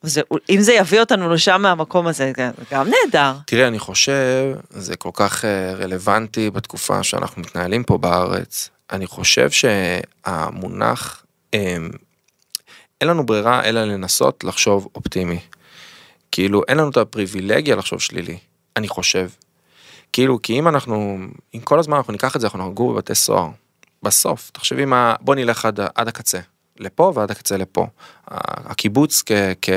זה, 0.02 0.20
אם 0.50 0.60
זה 0.60 0.72
יביא 0.72 1.00
אותנו 1.00 1.34
לשם 1.34 1.62
מהמקום 1.62 2.06
הזה, 2.06 2.32
זה 2.36 2.52
גם 2.72 2.86
נהדר. 2.88 3.32
תראי, 3.46 3.66
אני 3.66 3.78
חושב, 3.78 4.54
זה 4.70 4.96
כל 4.96 5.10
כך 5.12 5.44
אה, 5.44 5.74
רלוונטי 5.74 6.50
בתקופה 6.50 7.02
שאנחנו 7.02 7.42
מתנהלים 7.42 7.84
פה 7.84 7.98
בארץ. 7.98 8.70
אני 8.92 9.06
חושב 9.06 9.48
שהמונח 9.50 11.24
אמ, 11.54 11.90
אין 13.02 13.08
לנו 13.08 13.26
ברירה 13.26 13.64
אלא 13.64 13.84
לנסות 13.84 14.44
לחשוב 14.44 14.88
אופטימי. 14.94 15.38
כאילו 16.32 16.62
אין 16.68 16.76
לנו 16.78 16.90
את 16.90 16.96
הפריבילגיה 16.96 17.76
לחשוב 17.76 18.00
שלילי, 18.00 18.38
אני 18.76 18.88
חושב. 18.88 19.28
כאילו 20.12 20.42
כי 20.42 20.58
אם 20.58 20.68
אנחנו, 20.68 21.18
אם 21.54 21.60
כל 21.60 21.78
הזמן 21.78 21.96
אנחנו 21.96 22.12
ניקח 22.12 22.36
את 22.36 22.40
זה 22.40 22.46
אנחנו 22.46 22.70
נגור 22.70 22.92
בבתי 22.92 23.14
סוהר. 23.14 23.48
בסוף 24.02 24.50
תחשבי 24.50 24.84
מה, 24.84 25.14
בוא 25.20 25.34
נלך 25.34 25.64
עד, 25.64 25.80
עד 25.94 26.08
הקצה. 26.08 26.38
לפה 26.78 27.12
ועד 27.14 27.30
הקצה 27.30 27.56
לפה. 27.56 27.86
הקיבוץ 28.28 29.22
כ, 29.26 29.32
כ, 29.62 29.70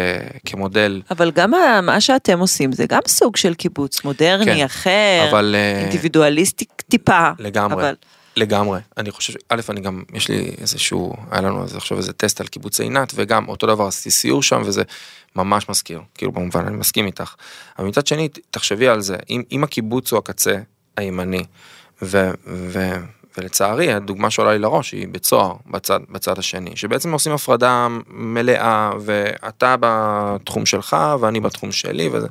כמודל. 0.46 1.02
אבל 1.12 1.32
גם 1.32 1.52
מה 1.84 2.02
שאתם 2.02 2.40
עושים 2.40 2.72
זה 2.72 2.86
גם 2.90 3.02
סוג 3.08 3.36
של 3.36 3.54
קיבוץ 3.54 4.04
מודרני 4.04 4.46
כן, 4.46 4.66
אחר, 4.66 5.28
אבל, 5.30 5.56
אה, 5.58 5.82
אינדיבידואליסטי 5.82 6.66
טיפה. 6.90 7.30
לגמרי. 7.40 7.84
אבל... 7.84 7.96
לגמרי 8.38 8.80
אני 8.98 9.12
חושב 9.12 9.34
א' 9.50 9.62
אני 9.70 9.82
גם 9.82 10.04
יש 10.14 10.30
לי 10.30 10.56
איזשהו 10.62 11.14
היה 11.32 11.42
לנו 11.42 11.64
אז 11.64 11.76
עכשיו 11.76 11.98
איזה 11.98 12.14
טסט 12.14 12.42
על 12.42 12.48
קיבוץ 12.48 12.80
עינת 12.80 13.12
וגם 13.16 13.48
אותו 13.48 13.68
דבר 13.68 13.88
עשיתי 13.88 14.12
סיור 14.12 14.44
שם 14.44 14.62
וזה 14.66 14.84
ממש 15.36 15.70
מזכיר 15.70 16.02
כאילו 16.16 16.32
במובן 16.32 16.66
אני 16.66 16.78
מסכים 16.78 17.06
איתך. 17.06 17.36
אבל 17.80 17.88
מצד 17.88 18.08
שני 18.08 18.30
תחשבי 18.52 18.88
על 18.88 19.02
זה 19.02 19.18
אם, 19.30 19.44
אם 19.52 19.64
הקיבוץ 19.64 20.12
הוא 20.12 20.18
הקצה 20.18 20.58
הימני 20.98 21.44
ו, 22.02 22.32
ו, 22.48 22.80
ולצערי 23.38 23.94
הדוגמה 23.94 24.30
שעולה 24.30 24.54
לי 24.54 24.60
לראש 24.60 24.92
היא 24.92 25.08
בית 25.08 25.26
סוהר 25.26 25.54
בצד 25.68 26.00
בצד 26.10 26.40
השני 26.40 26.76
שבעצם 26.76 27.12
עושים 27.12 27.32
הפרדה 27.32 27.88
מלאה 28.08 28.92
ואתה 29.02 29.76
בתחום 29.80 30.66
שלך 30.66 30.98
ואני 31.20 31.40
בתחום 31.40 31.72
שלי 31.72 32.10
וזה 32.12 32.28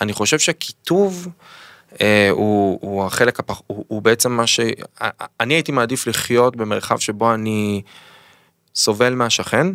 אני 0.00 0.12
חושב 0.12 0.38
שקיטוב. 0.38 1.28
אה, 2.00 2.28
הוא, 2.30 2.78
הוא 2.82 3.04
החלק 3.04 3.40
הפח... 3.40 3.62
הוא, 3.66 3.84
הוא 3.88 4.02
בעצם 4.02 4.32
מה 4.32 4.46
ש... 4.46 4.60
אני 5.40 5.54
הייתי 5.54 5.72
מעדיף 5.72 6.06
לחיות 6.06 6.56
במרחב 6.56 6.98
שבו 6.98 7.34
אני 7.34 7.82
סובל 8.74 9.14
מהשכן, 9.14 9.66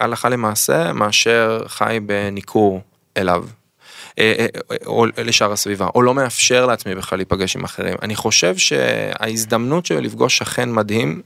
הלכה 0.00 0.28
למעשה, 0.28 0.92
מאשר 0.92 1.62
חי 1.66 1.98
בניכור 2.06 2.80
אליו. 3.16 3.44
אה, 4.18 4.34
אה, 4.38 4.76
או 4.86 5.06
לשאר 5.24 5.52
הסביבה, 5.52 5.88
או 5.94 6.02
לא 6.02 6.14
מאפשר 6.14 6.66
לעצמי 6.66 6.94
בכלל 6.94 7.18
להיפגש 7.18 7.56
עם 7.56 7.64
אחרים. 7.64 7.94
אני 8.02 8.16
חושב 8.16 8.56
שההזדמנות 8.56 9.86
של 9.86 10.00
לפגוש 10.00 10.38
שכן 10.38 10.72
מדהים, 10.72 11.22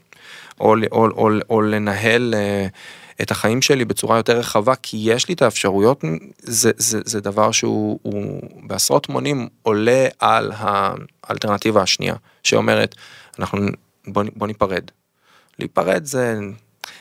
או, 0.60 0.74
או, 0.92 1.08
או, 1.10 1.30
או 1.50 1.60
לנהל 1.62 2.34
את 3.22 3.30
החיים 3.30 3.62
שלי 3.62 3.84
בצורה 3.84 4.16
יותר 4.16 4.38
רחבה, 4.38 4.74
כי 4.74 4.96
יש 5.00 5.28
לי 5.28 5.34
את 5.34 5.42
האפשרויות, 5.42 6.04
זה, 6.38 6.70
זה, 6.76 7.00
זה 7.04 7.20
דבר 7.20 7.50
שהוא 7.50 7.98
בעשרות 8.66 9.08
מונים 9.08 9.48
עולה 9.62 10.06
על 10.18 10.52
האלטרנטיבה 11.24 11.82
השנייה, 11.82 12.14
שאומרת, 12.42 12.94
אנחנו, 13.38 13.66
בוא, 14.06 14.24
בוא 14.36 14.46
ניפרד. 14.46 14.84
להיפרד 15.58 16.04
זה, 16.04 16.38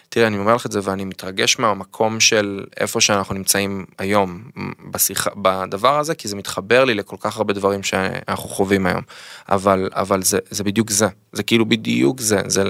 תראה, 0.09 0.27
אני 0.27 0.37
אומר 0.37 0.55
לך 0.55 0.65
את 0.65 0.71
זה 0.71 0.79
ואני 0.83 1.05
מתרגש 1.05 1.59
מהמקום 1.59 2.19
של 2.19 2.65
איפה 2.79 3.01
שאנחנו 3.01 3.35
נמצאים 3.35 3.85
היום 3.97 4.43
בשיחה, 4.91 5.29
בדבר 5.35 5.99
הזה, 5.99 6.15
כי 6.15 6.27
זה 6.27 6.35
מתחבר 6.35 6.85
לי 6.85 6.93
לכל 6.93 7.15
כך 7.19 7.37
הרבה 7.37 7.53
דברים 7.53 7.83
שאנחנו 7.83 8.49
חווים 8.49 8.85
היום. 8.85 9.01
אבל, 9.49 9.89
אבל 9.93 10.23
זה, 10.23 10.39
זה 10.49 10.63
בדיוק 10.63 10.89
זה, 10.89 11.07
זה 11.31 11.43
כאילו 11.43 11.65
בדיוק 11.65 12.21
זה, 12.21 12.41
זה 12.47 12.63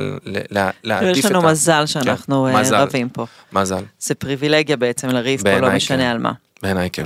להעדיף 0.83 1.09
את 1.09 1.15
ה... 1.15 1.19
יש 1.19 1.25
לנו 1.25 1.41
מזל 1.41 1.85
שאנחנו 1.85 2.47
כן, 2.51 2.59
מזל, 2.59 2.75
רבים 2.75 3.09
פה. 3.09 3.25
מזל. 3.53 3.83
זה 3.99 4.15
פריבילגיה 4.15 4.77
בעצם 4.77 5.07
לריב 5.07 5.41
פה, 5.41 5.59
לא 5.59 5.75
משנה 5.75 5.97
כן. 5.97 6.03
על 6.03 6.17
מה. 6.17 6.31
בעיניי 6.63 6.89
כן. 6.89 7.05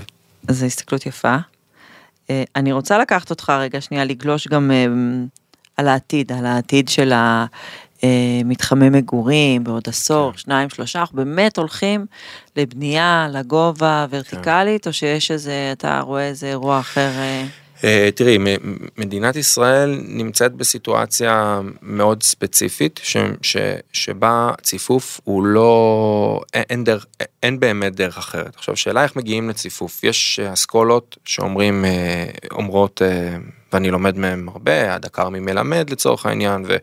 זו 0.50 0.66
הסתכלות 0.66 1.06
יפה. 1.06 1.36
אה, 2.30 2.44
אני 2.56 2.72
רוצה 2.72 2.98
לקחת 2.98 3.30
אותך 3.30 3.50
רגע 3.60 3.82
שנייה 3.82 4.06
לגלוש 4.06 4.48
גם 4.48 4.72
אה, 4.72 4.86
על 5.78 5.88
העתיד, 5.88 6.32
על 6.32 6.46
העתיד 6.46 6.90
של 6.90 7.14
המתחמי 8.04 8.90
מגורים 8.90 9.64
בעוד 9.64 9.84
עשור, 9.88 10.32
כן. 10.32 10.38
שניים, 10.38 10.70
שלושה, 10.70 11.00
אנחנו 11.00 11.18
באמת 11.18 11.58
הולכים 11.58 12.06
לבנייה, 12.56 13.28
לגובה, 13.32 14.06
ורטיקלית, 14.10 14.84
כן. 14.84 14.90
או 14.90 14.94
שיש 14.94 15.32
איזה, 15.32 15.70
אתה 15.72 16.00
רואה 16.00 16.28
איזה 16.28 16.48
אירוע 16.48 16.80
אחר? 16.80 17.10
אה? 17.18 17.46
אה, 17.84 18.10
תראי, 18.16 18.38
מדינת 18.98 19.36
ישראל 19.36 20.02
נמצאת 20.08 20.54
בסיטואציה 20.54 21.62
מאוד 21.82 22.24
ספציפית, 22.24 23.00
ש, 23.04 23.18
ש, 23.42 23.58
שבה 23.94 24.52
ציפוף 24.62 25.22
הוא 25.24 25.46
לא, 25.46 26.42
אין, 26.54 26.84
דרך, 26.84 27.06
אין 27.44 27.60
באמת 27.60 27.96
דרך 27.96 28.18
אחרת. 28.18 28.56
עכשיו, 28.56 28.76
שאלה 28.76 29.04
איך 29.04 29.16
מגיעים 29.16 29.50
לציפוף. 29.50 30.04
יש 30.04 30.40
אסכולות 30.40 31.18
שאומרים, 31.26 31.86
אה, 31.86 32.26
אומרות, 32.52 33.02
אה, 33.02 33.38
ואני 33.74 33.92
לומד 33.92 34.18
מהם 34.18 34.50
הרבה, 34.50 34.96
הדקר 34.96 35.30
ממלמד 35.30 35.90
לצורך 35.90 36.26
העניין, 36.26 36.66
ו, 36.68 36.78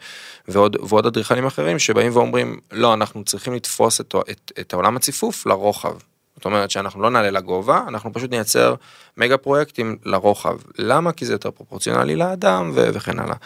ועוד, 0.49 0.77
ועוד 0.89 1.07
אדריכלים 1.07 1.47
אחרים 1.47 1.79
שבאים 1.79 2.17
ואומרים, 2.17 2.59
לא, 2.73 2.95
אנחנו 2.95 3.25
צריכים 3.25 3.55
לתפוס 3.55 4.01
את, 4.01 4.15
את, 4.31 4.53
את 4.61 4.73
העולם 4.73 4.97
הציפוף 4.97 5.47
לרוחב. 5.47 5.93
זאת 6.37 6.45
אומרת 6.45 6.71
שאנחנו 6.71 7.03
לא 7.03 7.11
נעלה 7.11 7.31
לגובה, 7.31 7.85
אנחנו 7.89 8.13
פשוט 8.13 8.31
נייצר 8.31 8.75
מגה 9.17 9.37
פרויקטים 9.37 9.97
לרוחב. 10.05 10.57
למה? 10.79 11.13
כי 11.13 11.27
זה 11.27 11.35
יותר 11.35 11.51
פרופורציונלי 11.51 12.17
לאדם 12.17 12.71
ו- 12.75 12.89
וכן 12.93 13.19
הלאה. 13.19 13.37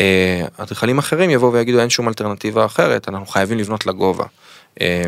אה, 0.00 0.46
אדריכלים 0.56 0.98
אחרים 0.98 1.30
יבואו 1.30 1.52
ויגידו 1.52 1.80
אין 1.80 1.90
שום 1.90 2.08
אלטרנטיבה 2.08 2.64
אחרת, 2.64 3.08
אנחנו 3.08 3.26
חייבים 3.26 3.58
לבנות 3.58 3.86
לגובה. 3.86 4.24
אה, 4.80 5.04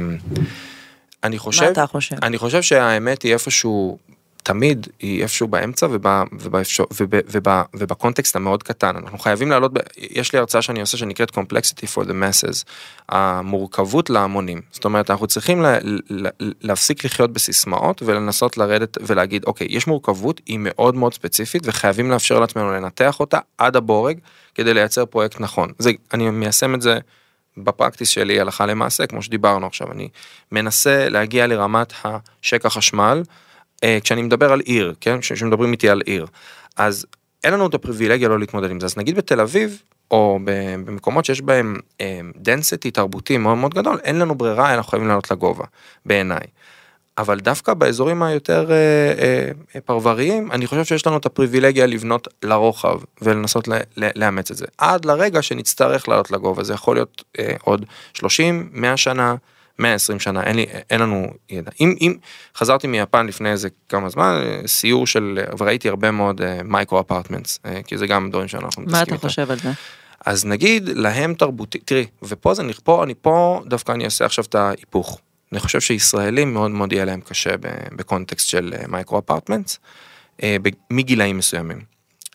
אני 1.25 1.39
חושב, 1.39 1.65
מה 1.65 1.71
אתה 1.71 1.87
חושב? 1.87 2.17
אני 2.23 2.39
חושב 2.39 2.63
שהאמת 2.63 3.23
היא 3.23 3.33
איפשהו 3.33 3.99
תמיד 4.43 4.87
היא 4.99 5.23
איפשהו 5.23 5.49
באמצע 5.49 5.87
ובקונטקסט 7.75 8.37
המאוד 8.37 8.63
קטן. 8.63 8.97
אנחנו 8.97 9.19
חייבים 9.19 9.51
לעלות 9.51 9.73
יש 9.97 10.33
לי 10.33 10.39
הרצאה 10.39 10.63
שאני 10.63 10.81
עושה 10.81 10.97
שנקראת 10.97 11.31
complexity 11.31 11.87
for 11.95 12.05
the 12.05 12.11
masses 12.11 12.65
המורכבות 13.09 14.11
להמונים. 14.11 14.61
זאת 14.71 14.85
אומרת 14.85 15.11
אנחנו 15.11 15.27
צריכים 15.27 15.63
לה, 15.63 15.79
לה, 16.11 16.31
להפסיק 16.61 17.05
לחיות 17.05 17.33
בסיסמאות 17.33 18.03
ולנסות 18.03 18.57
לרדת 18.57 18.99
ולהגיד 19.01 19.45
אוקיי 19.47 19.67
יש 19.71 19.87
מורכבות 19.87 20.41
היא 20.47 20.59
מאוד 20.61 20.95
מאוד 20.95 21.15
ספציפית 21.15 21.63
וחייבים 21.65 22.11
לאפשר 22.11 22.41
לעצמנו 22.41 22.73
לנתח 22.73 23.21
אותה 23.21 23.39
עד 23.59 23.77
הבורג 23.77 24.19
כדי 24.55 24.75
לייצר 24.75 25.07
פרויקט 25.07 25.41
נכון. 25.41 25.73
זה 25.79 25.91
אני 26.15 26.31
מיישם 26.31 26.75
את 26.75 26.83
זה. 26.83 26.99
בפרקטיס 27.57 28.09
שלי 28.09 28.41
הלכה 28.41 28.67
למעשה 28.67 29.07
כמו 29.07 29.23
שדיברנו 29.23 29.67
עכשיו. 29.67 29.93
אני 29.93 30.09
מנסה 30.53 31.09
להגיע 31.09 31.47
לרמת 31.47 31.93
השקע 32.05 32.69
חשמל 32.69 33.23
כשאני 34.03 34.23
מדבר 34.23 34.53
על 34.53 34.61
עיר, 34.61 34.95
כן, 35.01 35.21
כשמדברים 35.21 35.73
איתי 35.73 35.89
על 35.89 36.01
עיר, 36.01 36.27
אז 36.77 37.07
אין 37.45 37.53
לנו 37.53 37.67
את 37.67 37.75
הפריבילגיה 37.75 38.29
לא 38.29 38.39
להתמודד 38.39 38.71
עם 38.71 38.81
זה, 38.81 38.87
אז 38.87 38.97
נגיד 38.97 39.17
בתל 39.17 39.41
אביב, 39.41 39.83
או 40.11 40.39
במקומות 40.85 41.25
שיש 41.25 41.41
בהם 41.41 41.77
density 42.37 42.89
אה, 42.89 42.93
תרבותי 42.93 43.39
מאוד 43.39 43.59
מאוד 43.59 43.75
גדול, 43.75 43.99
אין 44.05 44.19
לנו 44.19 44.35
ברירה, 44.35 44.75
אנחנו 44.75 44.91
חייבים 44.91 45.09
לעלות 45.09 45.31
לגובה, 45.31 45.65
בעיניי. 46.07 46.47
אבל 47.19 47.41
דווקא 47.41 47.75
באזורים 47.75 48.23
היותר 48.23 48.73
אה, 48.73 48.77
אה, 49.75 49.81
פרבריים, 49.81 50.53
אני 50.53 50.67
חושב 50.67 50.85
שיש 50.85 51.07
לנו 51.07 51.17
את 51.17 51.27
הפריבילגיה 51.27 51.87
לבנות 51.87 52.29
לרוחב 52.43 53.01
ולנסות 53.23 53.69
ל, 53.69 53.73
ל, 53.97 54.09
לאמץ 54.17 54.51
את 54.51 54.57
זה. 54.57 54.67
עד 54.79 55.05
לרגע 55.05 55.43
שנצטרך 55.43 56.09
לעלות 56.09 56.31
לגובה, 56.31 56.65
זה 56.65 56.73
יכול 56.73 56.97
להיות 56.97 57.25
אה, 57.39 57.55
עוד 57.61 57.85
30, 58.15 58.69
100 58.73 58.97
שנה, 58.97 59.35
120 59.79 60.21
שנה, 60.21 60.43
אין, 60.43 60.57
לי, 60.57 60.67
אין 60.91 61.01
לנו 61.01 61.27
ידע. 61.51 61.71
אם, 61.81 61.95
אם 62.01 62.17
חזרתי 62.57 62.87
מיפן 62.87 63.27
לפני 63.27 63.51
איזה 63.51 63.69
כמה 63.89 64.09
זמן, 64.09 64.43
סיור 64.67 65.07
של, 65.07 65.39
וראיתי 65.59 65.89
הרבה 65.89 66.11
מאוד 66.11 66.41
micro 66.65 66.99
אה, 66.99 67.03
apartments, 67.03 67.59
אה, 67.65 67.83
כי 67.87 67.99
זה 67.99 68.07
גם 68.07 68.31
דברים 68.31 68.49
שאנחנו 68.49 68.83
מתעסקים 68.83 69.01
איתם. 69.01 69.13
מה 69.13 69.19
אתה 69.19 69.29
חושב 69.29 69.51
על 69.51 69.59
זה? 69.59 69.71
אז 70.27 70.45
נגיד 70.45 70.89
להם 70.89 71.35
תרבותי, 71.35 71.79
תראי, 71.79 72.07
ופה 72.23 72.55
זה, 72.55 72.63
פה, 72.85 73.05
אני 73.05 73.15
פה, 73.21 73.63
דווקא 73.67 73.93
אני 73.93 74.05
אעשה 74.05 74.25
עכשיו 74.25 74.45
את 74.45 74.55
ההיפוך. 74.55 75.21
אני 75.53 75.61
חושב 75.61 75.81
שישראלים 75.81 76.55
מאוד 76.55 76.71
מאוד 76.71 76.93
יהיה 76.93 77.05
להם 77.05 77.21
קשה 77.21 77.51
בקונטקסט 77.97 78.49
של 78.49 78.75
micro 78.89 79.19
apartments, 79.19 79.79
אה, 80.41 80.43
מגילאים 80.91 81.39
מסוימים. 81.39 81.81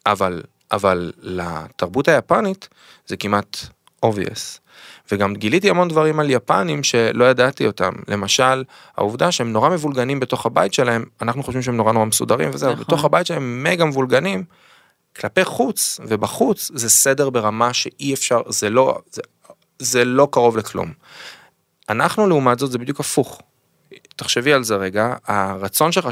אבל, 0.06 0.44
אבל 0.72 1.12
לתרבות 1.22 2.08
היפנית 2.08 2.68
זה 3.08 3.18
כמעט 3.18 3.58
obvious. 4.06 4.60
וגם 5.12 5.36
גיליתי 5.36 5.70
המון 5.70 5.88
דברים 5.88 6.20
על 6.20 6.30
יפנים 6.30 6.84
שלא 6.84 7.26
ידעתי 7.26 7.68
אותם. 7.68 7.94
למשל, 8.08 8.64
העובדה 8.98 9.32
שהם 9.32 9.54
נורא 9.54 9.70
מבולגנים 9.70 10.20
בתוך 10.20 10.46
הבית 10.46 10.74
שלהם, 10.74 11.06
אנחנו 11.22 11.44
חושבים 11.44 11.62
שהם 11.62 11.78
נורא 11.78 11.94
נורא 11.94 12.06
מסודרים 12.06 12.50
וזהו, 12.54 12.72
נכון. 12.72 12.84
בתוך 12.84 13.06
הבית 13.06 13.28
שלהם 13.28 13.64
מגה 13.64 13.86
מבולגנים. 13.86 14.44
כלפי 15.20 15.46
חוץ 15.46 16.00
ובחוץ 16.08 16.72
זה 16.74 16.90
סדר 16.90 17.30
ברמה 17.30 17.74
שאי 17.74 18.14
אפשר, 18.14 18.42
זה 18.50 18.70
לא, 18.70 19.00
זה, 19.12 19.22
זה 19.80 20.06
לא 20.06 20.28
קרוב 20.32 20.58
לכלום. 20.58 20.92
אנחנו 21.90 22.28
לעומת 22.28 22.60
זאת 22.60 22.72
זה 22.72 22.78
בדיוק 22.78 23.00
הפוך. 23.00 23.42
תחשבי 24.16 24.54
על 24.54 24.64
זה 24.64 24.76
רגע, 24.76 25.14
הרצון 25.28 25.92
שלך 25.92 26.10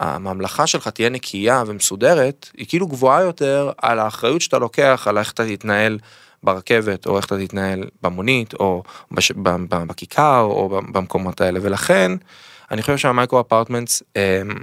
שהממלכה 0.00 0.66
שלך 0.66 0.88
תהיה 0.88 1.08
נקייה 1.08 1.62
ומסודרת, 1.66 2.50
היא 2.56 2.66
כאילו 2.68 2.86
גבוהה 2.86 3.22
יותר 3.22 3.70
על 3.78 3.98
האחריות 3.98 4.40
שאתה 4.40 4.58
לוקח 4.58 5.06
על 5.08 5.18
איך 5.18 5.32
אתה 5.32 5.46
תתנהל 5.46 5.98
ברכבת 6.42 7.06
או 7.06 7.16
איך 7.16 7.26
אתה 7.26 7.38
תתנהל 7.38 7.84
במונית 8.02 8.54
או 8.54 8.82
בש... 9.10 9.32
בכיכר 9.70 10.40
או 10.40 10.80
במקומות 10.92 11.40
האלה 11.40 11.58
ולכן 11.62 12.12
אני 12.70 12.82
חושב 12.82 12.96
שהמייקרו 12.96 13.40
אפרטמנטס 13.40 14.02
הם, 14.16 14.54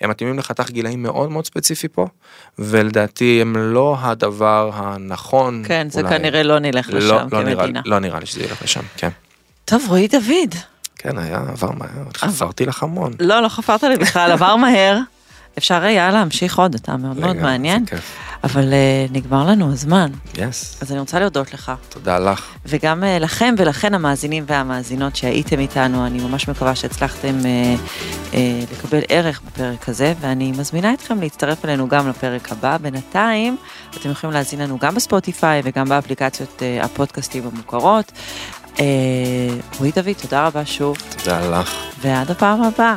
הם 0.00 0.10
מתאימים 0.10 0.38
לחתך 0.38 0.70
גילאים 0.70 1.02
מאוד 1.02 1.30
מאוד 1.30 1.46
ספציפי 1.46 1.88
פה 1.88 2.06
ולדעתי 2.58 3.38
הם 3.42 3.56
לא 3.56 3.96
הדבר 4.00 4.70
הנכון. 4.74 5.62
כן 5.66 5.90
זה 5.90 6.00
אולי... 6.00 6.10
כנראה 6.18 6.42
לא 6.42 6.58
נלך 6.58 6.90
לא, 6.90 6.98
לשם 6.98 7.08
לא, 7.08 7.22
לא 7.22 7.28
כמדינה. 7.30 7.54
נראה, 7.54 7.82
לא 7.84 7.98
נראה 7.98 8.20
לי 8.20 8.26
שזה 8.26 8.42
ילך 8.42 8.62
לשם 8.62 8.82
כן. 8.96 9.08
טוב 9.64 9.84
רועי 9.88 10.08
דוד. 10.08 10.54
כן 10.96 11.18
היה 11.18 11.38
עבר 11.48 11.70
מהר 11.70 12.04
חפרתי 12.14 12.66
לך 12.66 12.82
המון. 12.82 13.12
לא 13.20 13.40
לא 13.42 13.48
חפרת 13.48 13.82
לי 13.82 13.96
בכלל 13.96 14.32
עבר 14.32 14.56
מהר. 14.56 14.98
אפשר 15.58 15.82
היה 15.82 16.10
להמשיך 16.10 16.58
עוד 16.58 16.74
אתה 16.74 16.96
מאוד 16.96 17.18
מאוד 17.18 17.36
מעניין. 17.36 17.84
אבל 18.44 18.72
uh, 18.72 19.12
נגמר 19.12 19.46
לנו 19.46 19.72
הזמן. 19.72 20.10
Yes. 20.34 20.38
אז 20.80 20.90
אני 20.92 21.00
רוצה 21.00 21.20
להודות 21.20 21.54
לך. 21.54 21.72
תודה 21.88 22.18
לך. 22.18 22.46
וגם 22.66 23.02
uh, 23.02 23.22
לכם 23.22 23.54
ולכן 23.58 23.94
המאזינים 23.94 24.44
והמאזינות 24.46 25.16
שהייתם 25.16 25.58
איתנו, 25.58 26.06
אני 26.06 26.22
ממש 26.22 26.48
מקווה 26.48 26.74
שהצלחתם 26.74 27.34
uh, 27.40 28.32
uh, 28.32 28.36
לקבל 28.72 29.00
ערך 29.08 29.40
בפרק 29.46 29.88
הזה, 29.88 30.14
ואני 30.20 30.52
מזמינה 30.52 30.94
אתכם 30.94 31.20
להצטרף 31.20 31.64
אלינו 31.64 31.88
גם 31.88 32.08
לפרק 32.08 32.52
הבא. 32.52 32.76
בינתיים, 32.76 33.56
אתם 33.96 34.10
יכולים 34.10 34.34
להאזין 34.34 34.60
לנו 34.60 34.78
גם 34.78 34.94
בספוטיפיי 34.94 35.60
וגם 35.64 35.88
באפליקציות 35.88 36.62
uh, 36.62 36.84
הפודקאסטים 36.84 37.42
המוכרות. 37.52 38.12
רועי 39.78 39.92
דוד, 39.94 40.12
תודה 40.22 40.46
רבה 40.46 40.66
שוב. 40.66 40.96
תודה 41.18 41.60
לך. 41.60 41.74
ועד 42.00 42.30
הפעם 42.30 42.62
הבאה. 42.62 42.96